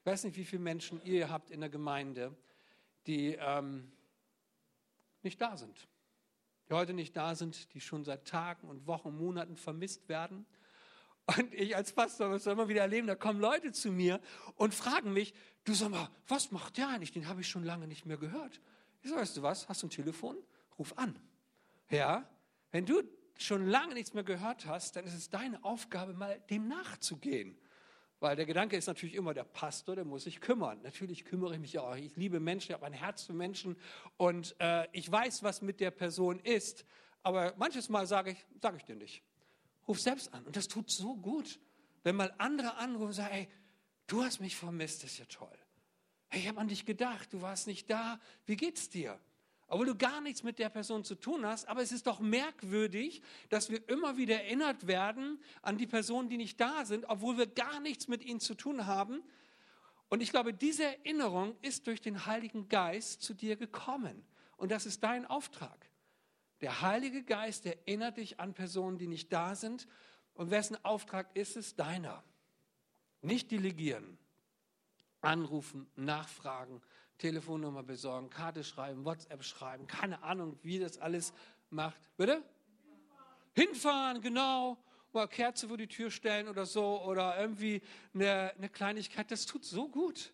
[0.00, 2.34] Ich weiß nicht, wie viele Menschen ihr habt in der Gemeinde,
[3.06, 3.92] die ähm,
[5.22, 5.88] nicht da sind,
[6.68, 10.46] die heute nicht da sind, die schon seit Tagen und Wochen, Monaten vermisst werden.
[11.36, 14.20] Und ich als Pastor muss immer wieder erleben, da kommen Leute zu mir
[14.56, 15.34] und fragen mich,
[15.64, 17.12] du sag mal, was macht der eigentlich?
[17.12, 18.60] Den habe ich schon lange nicht mehr gehört.
[19.02, 20.36] Ich so, weißt du was, hast du ein Telefon?
[20.78, 21.18] Ruf an.
[21.90, 22.26] Ja,
[22.70, 23.02] Wenn du
[23.36, 27.58] schon lange nichts mehr gehört hast, dann ist es deine Aufgabe, mal dem nachzugehen.
[28.20, 30.80] Weil der Gedanke ist natürlich immer, der Pastor, der muss sich kümmern.
[30.82, 31.96] Natürlich kümmere ich mich auch.
[31.96, 33.76] Ich liebe Menschen, ich habe ein Herz für Menschen
[34.18, 36.84] und äh, ich weiß, was mit der Person ist.
[37.22, 39.22] Aber manches Mal sage ich, sage ich dir nicht.
[39.88, 40.44] Ruf selbst an.
[40.44, 41.58] Und das tut so gut,
[42.02, 43.48] wenn mal andere anrufen und sagen, ey,
[44.06, 45.58] du hast mich vermisst, das ist ja toll.
[46.28, 48.20] Hey, ich habe an dich gedacht, du warst nicht da.
[48.44, 49.18] Wie geht's dir?
[49.70, 51.68] Obwohl du gar nichts mit der Person zu tun hast.
[51.68, 56.36] Aber es ist doch merkwürdig, dass wir immer wieder erinnert werden an die Personen, die
[56.36, 59.22] nicht da sind, obwohl wir gar nichts mit ihnen zu tun haben.
[60.08, 64.26] Und ich glaube, diese Erinnerung ist durch den Heiligen Geist zu dir gekommen.
[64.56, 65.88] Und das ist dein Auftrag.
[66.62, 69.86] Der Heilige Geist erinnert dich an Personen, die nicht da sind.
[70.34, 71.76] Und wessen Auftrag ist es?
[71.76, 72.24] Deiner.
[73.22, 74.18] Nicht delegieren,
[75.20, 76.82] anrufen, nachfragen,
[77.20, 81.32] Telefonnummer besorgen, Karte schreiben, WhatsApp schreiben, keine Ahnung, wie das alles
[81.68, 82.00] macht.
[82.16, 82.42] Bitte?
[83.54, 84.78] Hinfahren, genau.
[85.12, 87.82] Mal Kerze vor die Tür stellen oder so oder irgendwie
[88.14, 89.30] eine, eine Kleinigkeit.
[89.30, 90.32] Das tut so gut.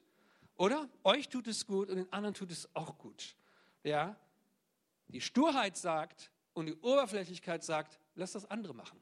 [0.56, 0.88] Oder?
[1.02, 3.36] Euch tut es gut und den anderen tut es auch gut.
[3.82, 4.16] Ja?
[5.08, 9.00] Die Sturheit sagt und die Oberflächlichkeit sagt, lass das andere machen.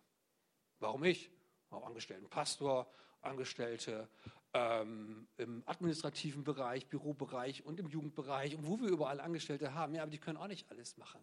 [0.80, 1.30] Warum ich?
[1.70, 4.08] Auch Angestellten Pastor, Angestellte
[4.54, 9.94] ähm, im administrativen Bereich, Bürobereich und im Jugendbereich und wo wir überall Angestellte haben.
[9.94, 11.20] Ja, aber die können auch nicht alles machen.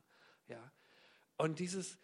[0.48, 0.72] Ja.
[1.38, 1.98] Und dieses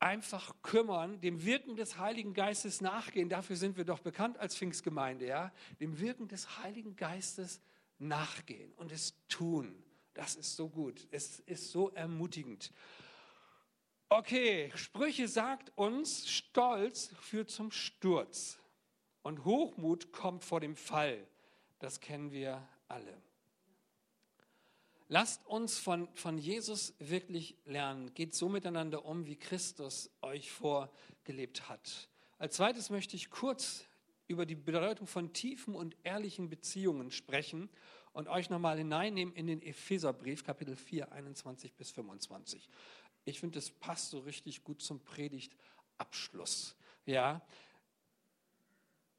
[0.00, 5.26] einfach kümmern, dem Wirken des Heiligen Geistes nachgehen, dafür sind wir doch bekannt als Pfingstgemeinde,
[5.26, 7.60] ja, dem Wirken des Heiligen Geistes
[7.98, 9.82] nachgehen und es tun.
[10.14, 11.06] Das ist so gut.
[11.10, 12.72] Es ist so ermutigend.
[14.08, 18.59] Okay, Sprüche sagt uns, Stolz führt zum Sturz.
[19.22, 21.26] Und Hochmut kommt vor dem Fall.
[21.78, 23.20] Das kennen wir alle.
[25.08, 28.14] Lasst uns von, von Jesus wirklich lernen.
[28.14, 32.08] Geht so miteinander um, wie Christus euch vorgelebt hat.
[32.38, 33.84] Als zweites möchte ich kurz
[34.28, 37.68] über die Bedeutung von tiefen und ehrlichen Beziehungen sprechen
[38.12, 42.68] und euch nochmal hineinnehmen in den Epheserbrief, Kapitel 4, 21 bis 25.
[43.24, 46.76] Ich finde, das passt so richtig gut zum Predigtabschluss.
[47.04, 47.42] Ja,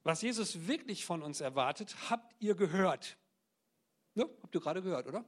[0.03, 3.17] was Jesus wirklich von uns erwartet, habt ihr gehört.
[4.15, 5.23] Ja, habt ihr gerade gehört, oder?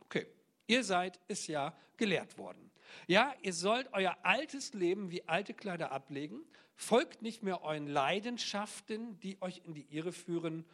[0.00, 0.26] Okay.
[0.66, 2.70] Ihr seid es ja gelehrt worden.
[3.06, 6.44] Ja, ihr sollt euer altes Leben wie alte Kleider ablegen.
[6.74, 10.64] Folgt nicht mehr euren Leidenschaften, die euch in die Irre führen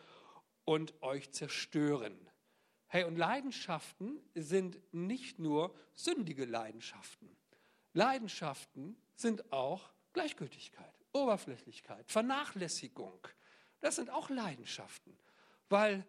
[0.65, 2.17] und euch zerstören.
[2.87, 7.29] Hey, und Leidenschaften sind nicht nur sündige Leidenschaften.
[7.93, 11.00] Leidenschaften sind auch Gleichgültigkeit.
[11.13, 13.27] Oberflächlichkeit, Vernachlässigung.
[13.81, 15.17] Das sind auch Leidenschaften,
[15.69, 16.07] weil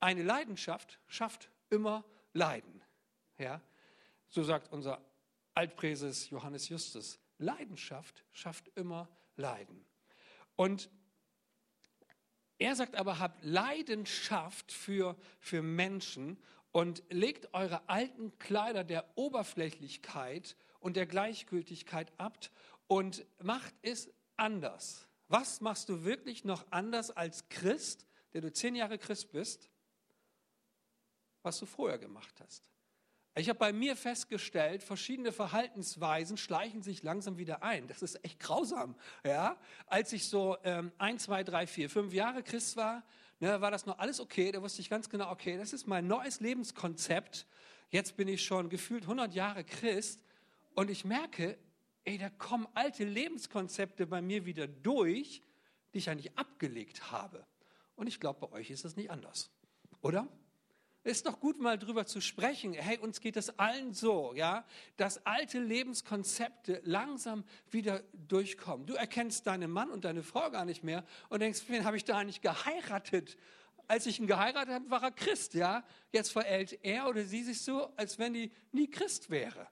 [0.00, 2.82] eine Leidenschaft schafft immer Leiden.
[3.38, 3.60] Ja?
[4.28, 5.02] So sagt unser
[5.54, 7.18] Altpräses Johannes Justus.
[7.38, 9.84] Leidenschaft schafft immer Leiden.
[10.56, 10.90] Und
[12.58, 16.36] er sagt aber, habt Leidenschaft für, für Menschen
[16.72, 22.38] und legt eure alten Kleider der Oberflächlichkeit und der Gleichgültigkeit ab
[22.88, 25.06] und macht es anders?
[25.28, 29.70] Was machst du wirklich noch anders als Christ, der du zehn Jahre Christ bist,
[31.42, 32.70] was du vorher gemacht hast?
[33.38, 37.86] Ich habe bei mir festgestellt, verschiedene Verhaltensweisen schleichen sich langsam wieder ein.
[37.86, 38.96] Das ist echt grausam.
[39.24, 39.56] Ja?
[39.86, 43.04] Als ich so ähm, ein, zwei, drei, vier, fünf Jahre Christ war,
[43.38, 44.50] ne, war das noch alles okay.
[44.50, 47.46] Da wusste ich ganz genau, okay, das ist mein neues Lebenskonzept.
[47.90, 50.24] Jetzt bin ich schon gefühlt 100 Jahre Christ
[50.74, 51.58] und ich merke,
[52.08, 55.42] ey, da kommen alte Lebenskonzepte bei mir wieder durch,
[55.92, 57.46] die ich nicht abgelegt habe.
[57.96, 59.50] Und ich glaube, bei euch ist das nicht anders.
[60.00, 60.26] Oder?
[61.04, 62.72] Ist doch gut, mal drüber zu sprechen.
[62.72, 64.64] Hey, uns geht es allen so, ja,
[64.96, 68.86] dass alte Lebenskonzepte langsam wieder durchkommen.
[68.86, 72.04] Du erkennst deinen Mann und deine Frau gar nicht mehr und denkst, wen habe ich
[72.04, 73.36] da eigentlich geheiratet?
[73.86, 75.84] Als ich ihn geheiratet habe, war er Christ, ja.
[76.10, 79.68] Jetzt verhält er oder sie sich so, als wenn die nie Christ wäre.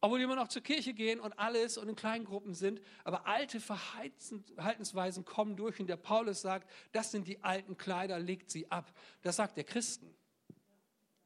[0.00, 2.80] Obwohl die immer noch zur Kirche gehen und alles und in kleinen Gruppen sind.
[3.04, 5.78] Aber alte Verhaltensweisen kommen durch.
[5.78, 8.92] Und der Paulus sagt, das sind die alten Kleider, legt sie ab.
[9.22, 10.14] Das sagt der Christen.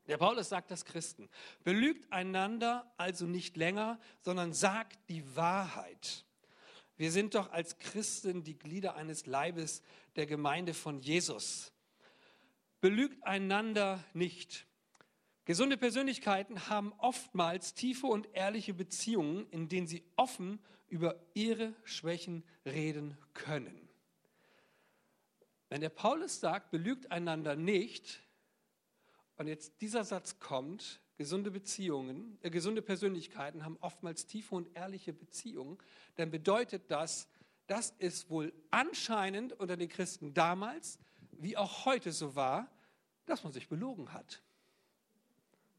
[0.08, 1.30] Der Paulus sagt das Christen.
[1.62, 6.24] Belügt einander also nicht länger, sondern sagt die Wahrheit.
[6.96, 9.82] Wir sind doch als Christen die Glieder eines Leibes
[10.16, 11.72] der Gemeinde von Jesus.
[12.80, 14.66] Belügt einander nicht.
[15.44, 22.44] Gesunde Persönlichkeiten haben oftmals tiefe und ehrliche Beziehungen, in denen sie offen über ihre Schwächen
[22.64, 23.88] reden können.
[25.68, 28.22] Wenn der Paulus sagt, belügt einander nicht,
[29.36, 35.12] und jetzt dieser Satz kommt, gesunde Beziehungen, äh, gesunde Persönlichkeiten haben oftmals tiefe und ehrliche
[35.12, 35.78] Beziehungen,
[36.16, 37.28] dann bedeutet das,
[37.66, 40.98] dass es wohl anscheinend unter den Christen damals
[41.32, 42.70] wie auch heute so war,
[43.26, 44.42] dass man sich belogen hat.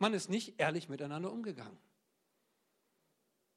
[0.05, 1.79] Man ist nicht ehrlich miteinander umgegangen.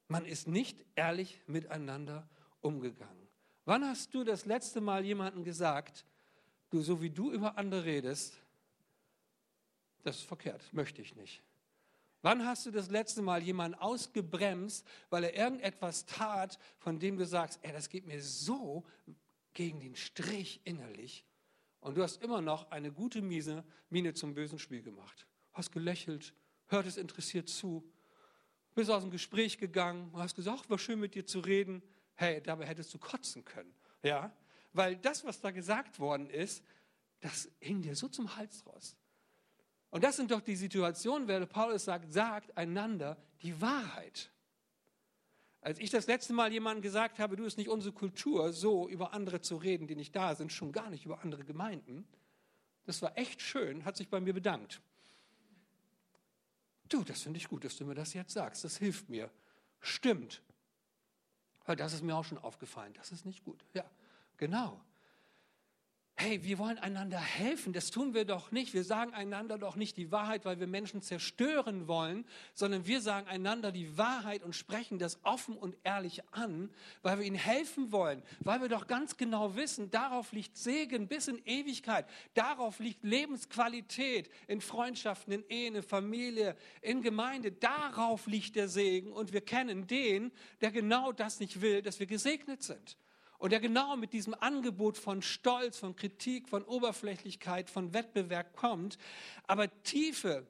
[0.07, 2.27] Man ist nicht ehrlich miteinander
[2.61, 3.27] umgegangen.
[3.65, 6.07] Wann hast du das letzte Mal jemandem gesagt,
[6.71, 8.41] du, so wie du über andere redest,
[10.01, 11.43] das ist verkehrt, möchte ich nicht.
[12.23, 17.27] Wann hast du das letzte Mal jemanden ausgebremst, weil er irgendetwas tat, von dem du
[17.27, 18.83] sagst, ey, das geht mir so
[19.53, 21.27] gegen den Strich innerlich
[21.81, 25.27] und du hast immer noch eine gute Miese, Miene zum bösen Spiel gemacht.
[25.53, 26.33] Hast gelächelt,
[26.69, 27.83] hört es interessiert zu,
[28.75, 31.83] bist aus dem Gespräch gegangen, hast gesagt, war schön mit dir zu reden.
[32.15, 33.73] Hey, dabei hättest du kotzen können.
[34.03, 34.33] Ja?
[34.73, 36.63] Weil das, was da gesagt worden ist,
[37.19, 38.95] das hing dir so zum Hals raus.
[39.89, 44.31] Und das sind doch die Situationen, wer Paulus sagt, sagt einander die Wahrheit.
[45.61, 49.13] Als ich das letzte Mal jemandem gesagt habe, du ist nicht unsere Kultur, so über
[49.13, 52.07] andere zu reden, die nicht da sind, schon gar nicht über andere Gemeinden,
[52.85, 54.81] das war echt schön, hat sich bei mir bedankt.
[56.89, 59.29] Du, das finde ich gut, dass du mir das jetzt sagst, das hilft mir.
[59.79, 60.41] Stimmt.
[61.65, 63.63] Weil das ist mir auch schon aufgefallen, das ist nicht gut.
[63.73, 63.85] Ja,
[64.37, 64.81] genau
[66.21, 67.71] hey, wir wollen einander helfen.
[67.71, 68.73] Das tun wir doch nicht.
[68.73, 73.27] Wir sagen einander doch nicht die Wahrheit, weil wir Menschen zerstören wollen, sondern wir sagen
[73.27, 76.69] einander die Wahrheit und sprechen das offen und ehrlich an,
[77.03, 81.29] weil wir ihnen helfen wollen, weil wir doch ganz genau wissen, darauf liegt Segen bis
[81.29, 82.05] in Ewigkeit.
[82.33, 87.53] Darauf liegt Lebensqualität in Freundschaften, in Ehen, in Familie, in Gemeinde.
[87.53, 92.07] Darauf liegt der Segen und wir kennen den, der genau das nicht will, dass wir
[92.07, 92.97] gesegnet sind.
[93.39, 98.97] Und der genau mit diesem Angebot von Stolz, von Kritik, von Oberflächlichkeit, von Wettbewerb kommt.
[99.47, 100.45] Aber tiefe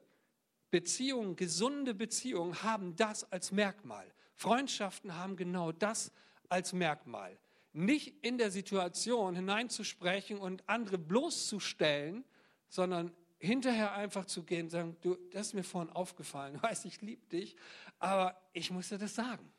[0.71, 4.11] Beziehungen, gesunde Beziehungen haben das als Merkmal.
[4.33, 6.11] Freundschaften haben genau das
[6.49, 7.37] als Merkmal.
[7.73, 12.25] Nicht in der Situation hineinzusprechen und andere bloßzustellen,
[12.69, 16.85] sondern hinterher einfach zu gehen und sagen, du, das ist mir vorhin aufgefallen, du weißt,
[16.85, 17.55] ich liebe dich,
[17.99, 19.51] aber ich musste das sagen.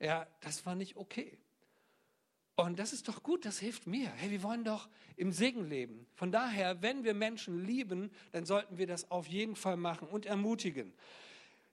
[0.00, 1.38] Ja, das war nicht okay.
[2.60, 4.10] Und das ist doch gut, das hilft mir.
[4.16, 6.08] Hey, wir wollen doch im Segen leben.
[6.16, 10.26] Von daher, wenn wir Menschen lieben, dann sollten wir das auf jeden Fall machen und
[10.26, 10.92] ermutigen.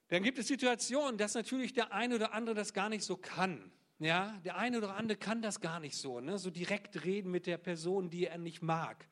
[0.10, 3.72] Dann gibt es Situationen, dass natürlich der eine oder andere das gar nicht so kann.
[3.98, 6.38] Ja, der eine oder andere kann das gar nicht so, ne?
[6.38, 9.08] so direkt reden mit der Person, die er nicht mag.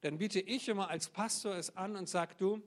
[0.00, 2.60] Dann biete ich immer als Pastor es an und sage, du,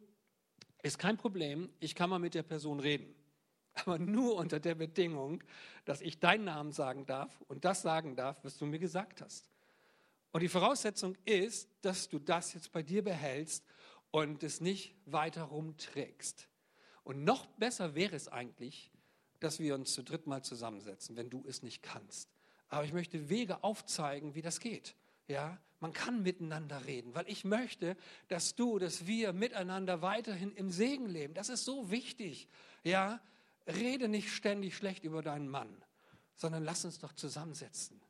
[0.82, 3.14] ist kein Problem, ich kann mal mit der Person reden
[3.76, 5.44] aber nur unter der Bedingung,
[5.86, 9.50] dass ich deinen Namen sagen darf und das sagen darf, was du mir gesagt hast.
[10.32, 13.64] Und die Voraussetzung ist, dass du das jetzt bei dir behältst
[14.12, 16.48] und es nicht weiter rumträgst.
[17.04, 18.92] Und noch besser wäre es eigentlich,
[19.40, 22.30] dass wir uns zu dritt mal zusammensetzen, wenn du es nicht kannst.
[22.68, 24.96] Aber ich möchte Wege aufzeigen, wie das geht.
[25.28, 27.96] Ja, man kann miteinander reden, weil ich möchte,
[28.28, 31.34] dass du, dass wir miteinander weiterhin im Segen leben.
[31.34, 32.48] Das ist so wichtig.
[32.84, 33.22] Ja,
[33.68, 35.84] rede nicht ständig schlecht über deinen Mann,
[36.36, 38.01] sondern lass uns doch zusammensetzen.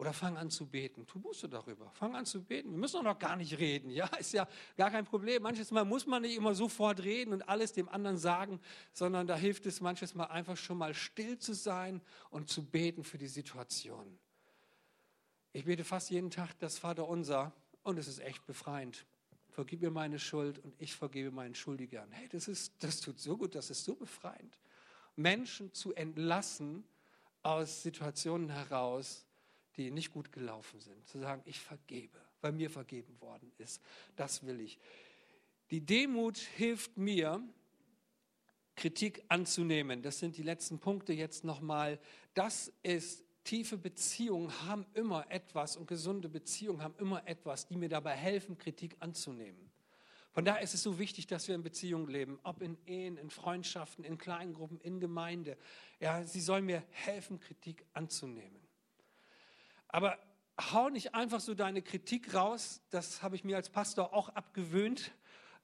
[0.00, 1.06] Oder fang an zu beten.
[1.06, 1.90] Tu Buße darüber.
[1.90, 2.70] Fang an zu beten.
[2.70, 3.90] Wir müssen doch noch gar nicht reden.
[3.90, 5.42] Ja, ist ja gar kein Problem.
[5.42, 8.60] Manches Mal muss man nicht immer sofort reden und alles dem anderen sagen,
[8.94, 12.00] sondern da hilft es manches Mal einfach schon mal still zu sein
[12.30, 14.18] und zu beten für die Situation.
[15.52, 17.52] Ich bete fast jeden Tag das Vaterunser
[17.82, 19.04] und es ist echt befreiend.
[19.50, 22.10] Vergib mir meine Schuld und ich vergebe meinen Schuldigern.
[22.12, 24.58] Hey, das, ist, das tut so gut, das ist so befreiend.
[25.16, 26.84] Menschen zu entlassen
[27.42, 29.26] aus Situationen heraus,
[29.76, 31.06] die nicht gut gelaufen sind.
[31.08, 33.82] Zu sagen, ich vergebe, weil mir vergeben worden ist.
[34.16, 34.78] Das will ich.
[35.70, 37.42] Die Demut hilft mir,
[38.76, 40.02] Kritik anzunehmen.
[40.02, 42.00] Das sind die letzten Punkte jetzt nochmal.
[42.34, 47.88] Das ist, tiefe Beziehungen haben immer etwas und gesunde Beziehungen haben immer etwas, die mir
[47.88, 49.69] dabei helfen, Kritik anzunehmen.
[50.32, 53.30] Von daher ist es so wichtig, dass wir in Beziehungen leben, ob in Ehen, in
[53.30, 55.56] Freundschaften, in Kleingruppen, in Gemeinde.
[55.98, 58.60] Ja, sie soll mir helfen, Kritik anzunehmen.
[59.88, 60.18] Aber
[60.72, 62.80] hau nicht einfach so deine Kritik raus.
[62.90, 65.12] Das habe ich mir als Pastor auch abgewöhnt.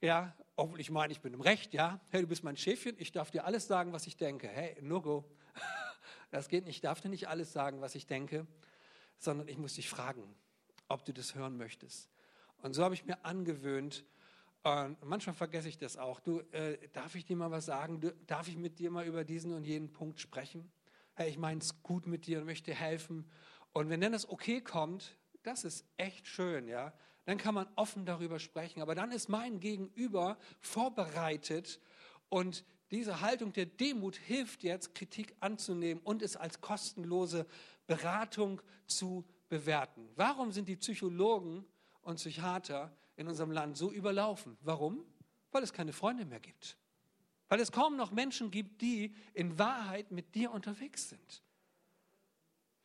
[0.00, 1.72] Ja, obwohl ich meine, ich bin im Recht.
[1.72, 2.96] Ja, hey, du bist mein Schäfchen.
[2.98, 4.48] Ich darf dir alles sagen, was ich denke.
[4.48, 5.24] Hey, no go.
[6.32, 6.76] Das geht nicht.
[6.76, 8.48] Ich darf dir nicht alles sagen, was ich denke,
[9.16, 10.34] sondern ich muss dich fragen,
[10.88, 12.10] ob du das hören möchtest.
[12.62, 14.04] Und so habe ich mir angewöhnt,
[14.62, 16.20] und manchmal vergesse ich das auch.
[16.20, 18.00] Du, äh, darf ich dir mal was sagen?
[18.00, 20.70] Du, darf ich mit dir mal über diesen und jenen Punkt sprechen?
[21.14, 23.30] Hey, ich meine es gut mit dir und möchte helfen.
[23.72, 26.92] Und wenn dann das okay kommt, das ist echt schön, ja.
[27.24, 28.82] Dann kann man offen darüber sprechen.
[28.82, 31.80] Aber dann ist mein Gegenüber vorbereitet
[32.28, 37.46] Und diese Haltung der Demut hilft jetzt, Kritik anzunehmen und es als kostenlose
[37.86, 40.08] Beratung zu bewerten.
[40.16, 41.64] Warum sind die Psychologen
[42.02, 44.56] und Psychiater in unserem Land so überlaufen?
[44.62, 45.04] Warum?
[45.52, 46.76] Weil es keine Freunde mehr gibt.
[47.48, 51.42] Weil es kaum noch Menschen gibt, die in Wahrheit mit dir unterwegs sind.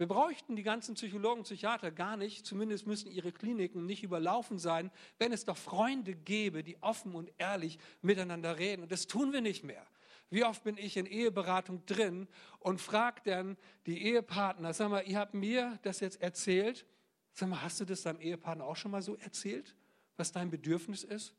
[0.02, 4.90] Wir bräuchten die ganzen Psychologen, Psychiater gar nicht, zumindest müssen ihre Kliniken nicht überlaufen sein,
[5.20, 8.82] wenn es doch Freunde gäbe, die offen und ehrlich miteinander reden.
[8.82, 9.86] Und das tun wir nicht mehr.
[10.32, 12.28] Wie oft bin ich in Eheberatung drin
[12.58, 16.88] und frage dann die Ehepartner, sag mal, ihr habt mir das jetzt erzählt.
[17.34, 19.76] Sag mal, hast du das deinem Ehepartner auch schon mal so erzählt,
[20.18, 21.34] was dein Bedürfnis ist?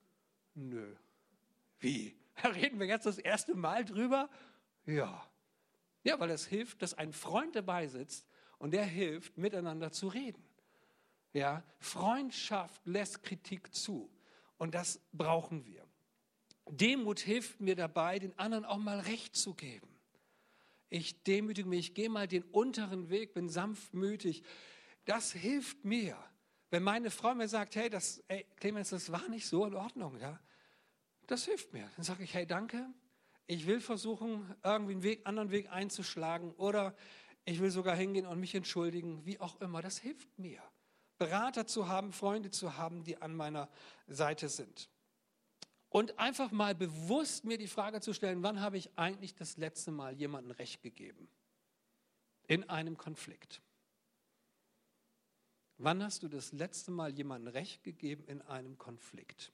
[0.55, 0.95] Nö.
[1.79, 2.17] Wie?
[2.45, 4.29] Reden wir jetzt das erste Mal drüber?
[4.87, 5.27] Ja.
[6.05, 8.27] Ja, weil es hilft, dass ein Freund dabei sitzt,
[8.63, 10.41] und der hilft, miteinander zu reden.
[11.33, 14.09] Ja, Freundschaft lässt Kritik zu
[14.57, 15.85] und das brauchen wir.
[16.71, 19.89] Demut hilft mir dabei, den anderen auch mal Recht zu geben.
[20.91, 24.45] Ich demütige mich, ich gehe mal den unteren Weg, bin sanftmütig.
[25.07, 26.17] Das hilft mir.
[26.73, 30.19] Wenn meine Frau mir sagt, hey, das, ey, Clemens, das war nicht so in Ordnung,
[30.19, 30.41] ja,
[31.27, 31.87] das hilft mir.
[31.97, 32.87] Dann sage ich, hey, danke.
[33.47, 36.97] Ich will versuchen, irgendwie einen Weg, anderen Weg einzuschlagen oder
[37.45, 39.83] ich will sogar hingehen und mich entschuldigen, wie auch immer.
[39.83, 40.63] Das hilft mir.
[41.19, 43.69] Berater zu haben, Freunde zu haben, die an meiner
[44.07, 44.89] Seite sind.
[45.91, 49.91] Und einfach mal bewusst mir die Frage zu stellen, wann habe ich eigentlich das letzte
[49.91, 51.29] Mal jemandem Recht gegeben?
[52.47, 53.61] In einem Konflikt.
[55.85, 59.51] Wann hast du das letzte Mal jemandem Recht gegeben in einem Konflikt?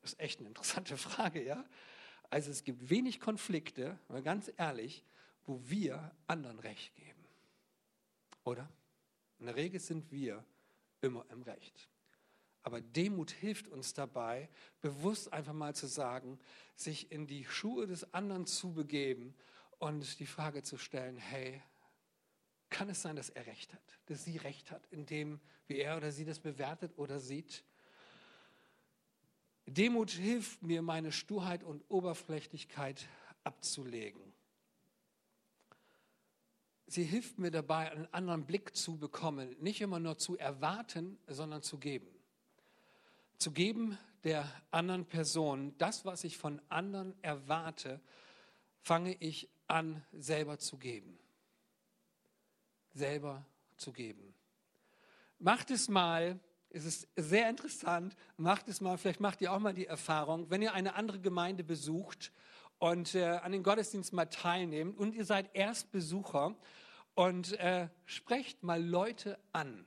[0.00, 1.64] Das ist echt eine interessante Frage, ja?
[2.30, 5.04] Also es gibt wenig Konflikte, mal ganz ehrlich,
[5.44, 7.24] wo wir anderen Recht geben.
[8.44, 8.68] Oder?
[9.40, 10.44] In der Regel sind wir
[11.00, 11.88] immer im Recht.
[12.62, 14.48] Aber Demut hilft uns dabei,
[14.80, 16.38] bewusst einfach mal zu sagen,
[16.76, 19.34] sich in die Schuhe des anderen zu begeben
[19.80, 21.60] und die Frage zu stellen, hey,
[22.70, 25.96] kann es sein, dass er recht hat, dass sie recht hat, in dem, wie er
[25.96, 27.64] oder sie das bewertet oder sieht?
[29.66, 33.08] Demut hilft mir, meine Sturheit und Oberflächlichkeit
[33.42, 34.32] abzulegen.
[36.86, 41.62] Sie hilft mir dabei, einen anderen Blick zu bekommen, nicht immer nur zu erwarten, sondern
[41.62, 42.08] zu geben.
[43.38, 48.00] Zu geben der anderen Person, das, was ich von anderen erwarte,
[48.82, 51.18] fange ich an, selber zu geben.
[52.96, 53.44] Selber
[53.76, 54.34] zu geben.
[55.38, 56.40] Macht es mal
[56.76, 58.14] es ist sehr interessant.
[58.36, 61.64] Macht es mal, vielleicht macht ihr auch mal die Erfahrung, wenn ihr eine andere Gemeinde
[61.64, 62.32] besucht
[62.78, 66.54] und äh, an den Gottesdienst mal teilnehmt und ihr seid Erstbesucher
[67.14, 69.86] und äh, sprecht mal Leute an.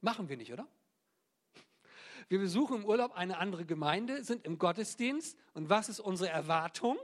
[0.00, 0.68] Machen wir nicht, oder?
[2.28, 6.98] Wir besuchen im Urlaub eine andere Gemeinde, sind im Gottesdienst und was ist unsere Erwartung?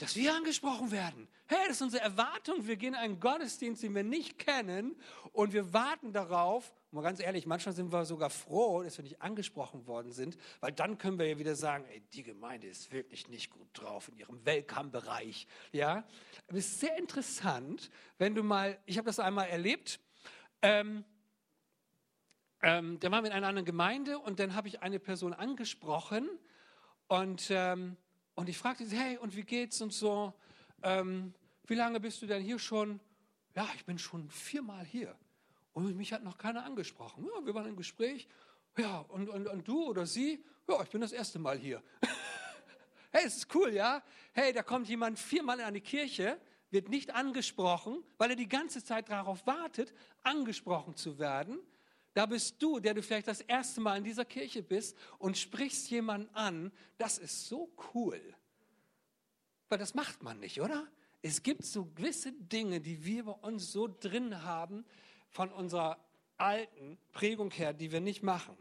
[0.00, 1.28] dass wir angesprochen werden.
[1.52, 2.68] Hey, das ist unsere Erwartung.
[2.68, 4.94] Wir gehen in einen Gottesdienst, den wir nicht kennen
[5.32, 6.72] und wir warten darauf.
[6.92, 10.70] Mal ganz ehrlich, manchmal sind wir sogar froh, dass wir nicht angesprochen worden sind, weil
[10.70, 14.16] dann können wir ja wieder sagen, ey, die Gemeinde ist wirklich nicht gut drauf in
[14.16, 15.48] ihrem Welcome-Bereich.
[15.72, 16.04] Ja,
[16.46, 19.98] es ist sehr interessant, wenn du mal, ich habe das einmal erlebt,
[20.62, 21.04] ähm,
[22.62, 26.30] ähm, da waren wir in einer anderen Gemeinde und dann habe ich eine Person angesprochen
[27.08, 27.96] und ähm,
[28.36, 30.32] und ich fragte sie, hey, und wie geht's und so?
[30.82, 31.34] Ähm,
[31.70, 32.98] wie lange bist du denn hier schon?
[33.54, 35.16] Ja, ich bin schon viermal hier.
[35.72, 37.24] Und mich hat noch keiner angesprochen.
[37.24, 38.26] Ja, wir waren im Gespräch.
[38.76, 40.44] Ja, und, und, und du oder sie?
[40.68, 41.80] Ja, ich bin das erste Mal hier.
[43.12, 44.02] hey, es ist cool, ja?
[44.32, 46.40] Hey, da kommt jemand viermal in eine Kirche,
[46.70, 49.94] wird nicht angesprochen, weil er die ganze Zeit darauf wartet,
[50.24, 51.60] angesprochen zu werden.
[52.14, 55.88] Da bist du, der du vielleicht das erste Mal in dieser Kirche bist und sprichst
[55.88, 56.72] jemanden an.
[56.98, 58.20] Das ist so cool.
[59.68, 60.88] Weil das macht man nicht, oder?
[61.22, 64.84] Es gibt so gewisse Dinge, die wir bei uns so drin haben
[65.28, 65.98] von unserer
[66.38, 68.56] alten Prägung her, die wir nicht machen.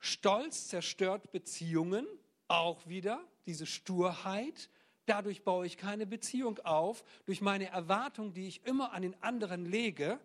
[0.00, 2.06] Stolz zerstört Beziehungen,
[2.48, 4.68] auch wieder diese Sturheit.
[5.06, 9.64] Dadurch baue ich keine Beziehung auf, durch meine Erwartung, die ich immer an den anderen
[9.64, 10.18] lege.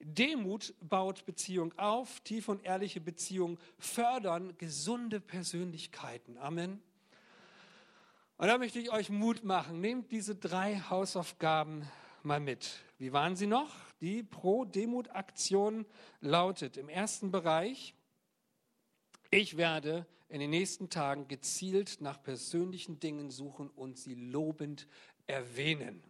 [0.00, 6.38] Demut baut Beziehung auf, tiefe und ehrliche Beziehungen fördern gesunde Persönlichkeiten.
[6.38, 6.82] Amen.
[8.40, 9.82] Und da möchte ich euch Mut machen.
[9.82, 11.86] Nehmt diese drei Hausaufgaben
[12.22, 12.80] mal mit.
[12.96, 13.70] Wie waren sie noch?
[14.00, 15.84] Die Pro-Demut-Aktion
[16.22, 17.94] lautet im ersten Bereich,
[19.30, 24.88] ich werde in den nächsten Tagen gezielt nach persönlichen Dingen suchen und sie lobend
[25.26, 26.02] erwähnen.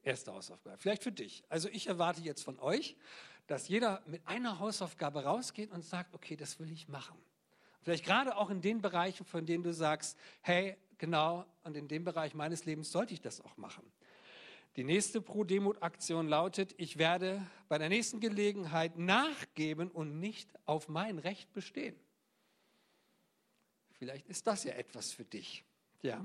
[0.00, 0.78] Erste Hausaufgabe.
[0.78, 1.44] Vielleicht für dich.
[1.50, 2.96] Also ich erwarte jetzt von euch,
[3.46, 7.18] dass jeder mit einer Hausaufgabe rausgeht und sagt, okay, das will ich machen.
[7.82, 12.04] Vielleicht gerade auch in den Bereichen, von denen du sagst, hey, genau, und in dem
[12.04, 13.82] Bereich meines Lebens sollte ich das auch machen.
[14.76, 21.18] Die nächste Pro-Demut-Aktion lautet, ich werde bei der nächsten Gelegenheit nachgeben und nicht auf mein
[21.18, 21.96] Recht bestehen.
[23.98, 25.64] Vielleicht ist das ja etwas für dich.
[26.02, 26.24] Ja.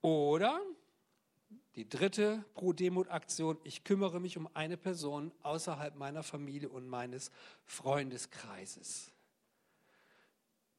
[0.00, 0.60] Oder
[1.76, 7.30] die dritte Pro-Demut-Aktion, ich kümmere mich um eine Person außerhalb meiner Familie und meines
[7.64, 9.10] Freundeskreises.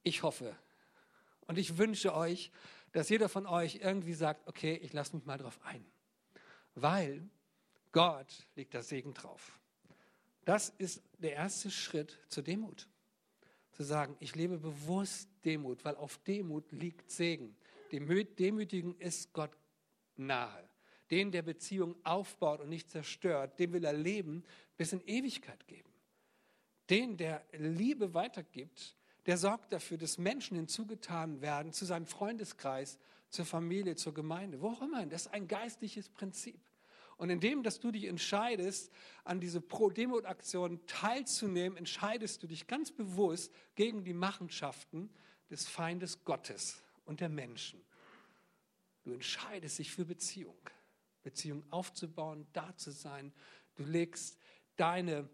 [0.03, 0.55] Ich hoffe
[1.47, 2.51] und ich wünsche euch,
[2.91, 5.85] dass jeder von euch irgendwie sagt, okay, ich lasse mich mal drauf ein.
[6.75, 7.29] Weil
[7.91, 9.59] Gott legt das Segen drauf.
[10.45, 12.87] Das ist der erste Schritt zur Demut.
[13.71, 17.57] Zu sagen, ich lebe bewusst Demut, weil auf Demut liegt Segen.
[17.91, 19.51] Dem Demütigen ist Gott
[20.15, 20.69] nahe.
[21.11, 24.43] Den, der Beziehung aufbaut und nicht zerstört, dem will er Leben
[24.77, 25.89] bis in Ewigkeit geben.
[26.89, 28.95] Den, der Liebe weitergibt,
[29.25, 32.99] der sorgt dafür, dass Menschen hinzugetan werden zu seinem Freundeskreis,
[33.29, 35.05] zur Familie, zur Gemeinde, wo auch immer.
[35.05, 36.59] Das ist ein geistliches Prinzip.
[37.17, 38.91] Und indem, dass du dich entscheidest,
[39.23, 45.09] an diese Pro-Demut-Aktion teilzunehmen, entscheidest du dich ganz bewusst gegen die Machenschaften
[45.49, 47.81] des Feindes Gottes und der Menschen.
[49.03, 50.57] Du entscheidest dich für Beziehung,
[51.23, 53.31] Beziehung aufzubauen, da zu sein.
[53.75, 54.37] Du legst
[54.75, 55.29] deine,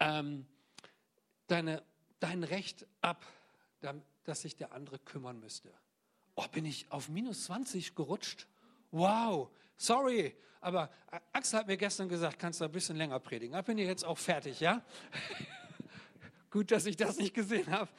[0.00, 0.46] ähm,
[1.46, 1.82] deine,
[2.22, 3.24] dein Recht ab,
[4.24, 5.72] dass sich der andere kümmern müsste.
[6.34, 8.46] Oh, bin ich auf minus 20 gerutscht?
[8.90, 10.90] Wow, sorry, aber
[11.32, 13.54] Axel hat mir gestern gesagt, kannst du ein bisschen länger predigen.
[13.54, 14.84] Da bin ich jetzt auch fertig, ja?
[16.50, 17.90] Gut, dass ich das nicht gesehen habe.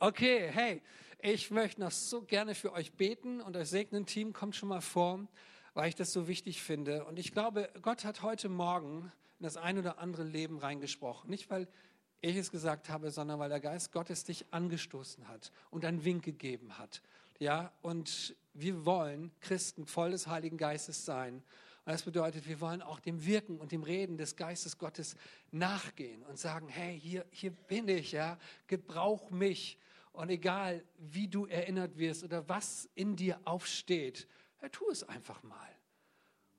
[0.00, 0.82] Okay, hey,
[1.20, 5.26] ich möchte noch so gerne für euch beten und das Segnen-Team kommt schon mal vor,
[5.74, 7.04] weil ich das so wichtig finde.
[7.06, 11.30] Und ich glaube, Gott hat heute Morgen in das ein oder andere Leben reingesprochen.
[11.30, 11.68] Nicht, weil
[12.20, 16.24] ich es gesagt habe, sondern weil der Geist Gottes dich angestoßen hat und einen Wink
[16.24, 17.02] gegeben hat.
[17.38, 21.42] Ja, und wir wollen Christen voll des Heiligen Geistes sein.
[21.84, 25.16] Und das bedeutet, wir wollen auch dem Wirken und dem Reden des Geistes Gottes
[25.50, 29.78] nachgehen und sagen, hey, hier, hier bin ich, ja, gebrauch mich.
[30.12, 34.28] Und egal, wie du erinnert wirst oder was in dir aufsteht,
[34.60, 35.70] ja, tu es einfach mal.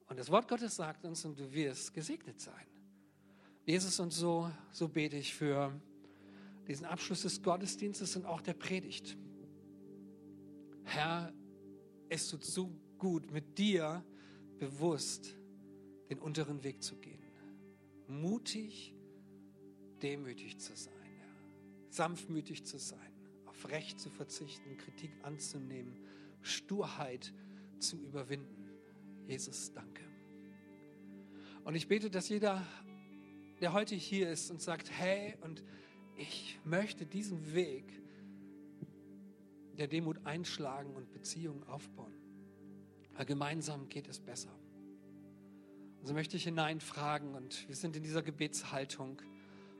[0.07, 2.66] Und das Wort Gottes sagt uns, und du wirst gesegnet sein.
[3.66, 5.72] Jesus, und so, so bete ich für
[6.68, 9.18] diesen Abschluss des Gottesdienstes und auch der Predigt.
[10.84, 11.34] Herr,
[12.09, 14.03] es tut so gut, mit dir
[14.59, 15.38] bewusst
[16.09, 17.22] den unteren Weg zu gehen.
[18.07, 18.93] Mutig,
[20.01, 21.26] demütig zu sein, ja.
[21.89, 23.12] sanftmütig zu sein
[23.62, 25.97] auf Recht zu verzichten, Kritik anzunehmen,
[26.41, 27.34] Sturheit
[27.80, 28.70] zu überwinden.
[29.28, 30.03] Jesus, danke.
[31.64, 32.66] Und ich bete, dass jeder,
[33.62, 35.64] der heute hier ist und sagt, hey, und
[36.16, 38.01] ich möchte diesen Weg
[39.78, 42.14] der Demut einschlagen und Beziehungen aufbauen.
[43.14, 44.53] Weil gemeinsam geht es besser.
[45.99, 49.22] Und so möchte ich hineinfragen und wir sind in dieser Gebetshaltung.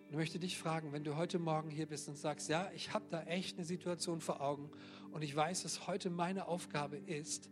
[0.10, 3.06] Ich möchte dich fragen, wenn du heute Morgen hier bist und sagst, ja, ich habe
[3.10, 4.70] da echt eine Situation vor Augen
[5.12, 7.50] und ich weiß, dass heute meine Aufgabe ist,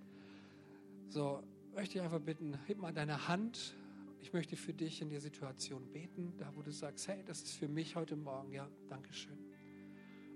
[1.08, 1.42] so
[1.74, 3.76] möchte ich einfach bitten, heb mal deine Hand.
[4.22, 7.56] Ich möchte für dich in der Situation beten, da wo du sagst, hey, das ist
[7.56, 9.38] für mich heute Morgen, ja, danke schön.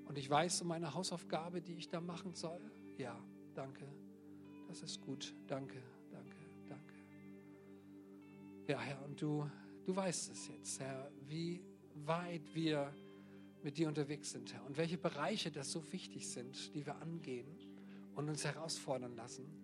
[0.05, 2.61] Und ich weiß um meine Hausaufgabe, die ich da machen soll.
[2.97, 3.19] Ja,
[3.53, 3.85] danke.
[4.67, 5.33] Das ist gut.
[5.47, 5.81] Danke,
[6.11, 6.93] danke, danke.
[8.67, 9.49] Ja, Herr, und du,
[9.85, 11.63] du weißt es jetzt, Herr, wie
[12.05, 12.93] weit wir
[13.63, 17.47] mit dir unterwegs sind, Herr, und welche Bereiche das so wichtig sind, die wir angehen
[18.15, 19.62] und uns herausfordern lassen.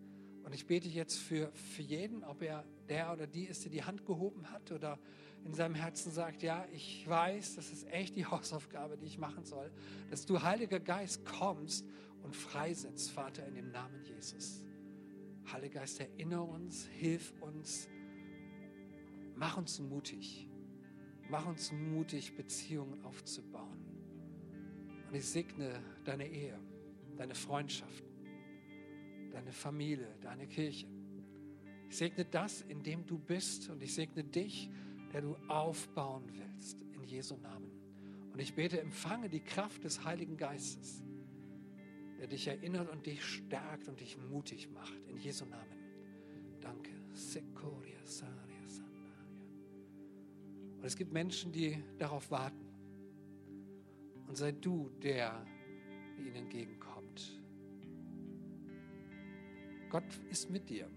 [0.50, 3.84] Und ich bete jetzt für, für jeden, ob er der oder die ist, die die
[3.84, 4.98] Hand gehoben hat oder
[5.46, 9.46] in seinem Herzen sagt, ja, ich weiß, das ist echt die Hausaufgabe, die ich machen
[9.46, 9.70] soll,
[10.10, 11.86] dass du, Heiliger Geist, kommst
[12.24, 14.66] und freisetzt, Vater, in dem Namen Jesus.
[15.54, 17.88] Heiliger Geist, erinnere uns, hilf uns,
[19.36, 20.48] mach uns mutig.
[21.30, 23.86] Mach uns mutig, Beziehungen aufzubauen.
[25.08, 26.60] Und ich segne deine Ehe,
[27.18, 28.09] deine Freundschaften,
[29.40, 30.86] deine Familie, deine Kirche.
[31.90, 34.70] Ich segne das, in dem du bist und ich segne dich,
[35.14, 37.72] der du aufbauen willst, in Jesu Namen.
[38.34, 41.02] Und ich bete, empfange die Kraft des Heiligen Geistes,
[42.20, 46.60] der dich erinnert und dich stärkt und dich mutig macht, in Jesu Namen.
[46.60, 46.92] Danke.
[50.78, 52.66] Und es gibt Menschen, die darauf warten.
[54.28, 55.46] Und sei du der,
[56.18, 56.79] der ihnen entgegenkommt.
[59.90, 60.88] Gott ist mit dir.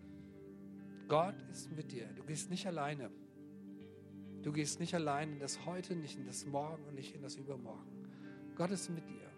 [1.09, 2.07] Gott ist mit dir.
[2.15, 3.11] Du gehst nicht alleine.
[4.43, 7.37] Du gehst nicht allein in das Heute, nicht in das Morgen und nicht in das
[7.37, 8.09] Übermorgen.
[8.57, 9.31] Gott ist mit dir.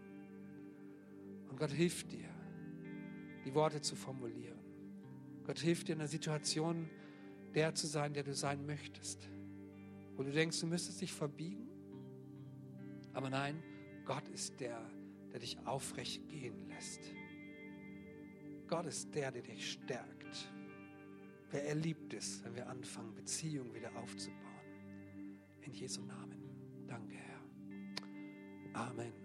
[1.48, 2.28] Und Gott hilft dir,
[3.44, 4.59] die Worte zu formulieren.
[5.44, 6.88] Gott hilft dir in einer Situation,
[7.55, 9.28] der zu sein, der du sein möchtest.
[10.16, 11.68] Wo du denkst, du müsstest dich verbiegen.
[13.12, 13.62] Aber nein,
[14.05, 14.80] Gott ist der,
[15.32, 17.00] der dich aufrecht gehen lässt.
[18.68, 20.52] Gott ist der, der dich stärkt.
[21.50, 25.38] Wer er liebt es, wenn wir anfangen, Beziehungen wieder aufzubauen.
[25.60, 26.86] In Jesu Namen.
[26.86, 27.40] Danke, Herr.
[28.88, 29.23] Amen.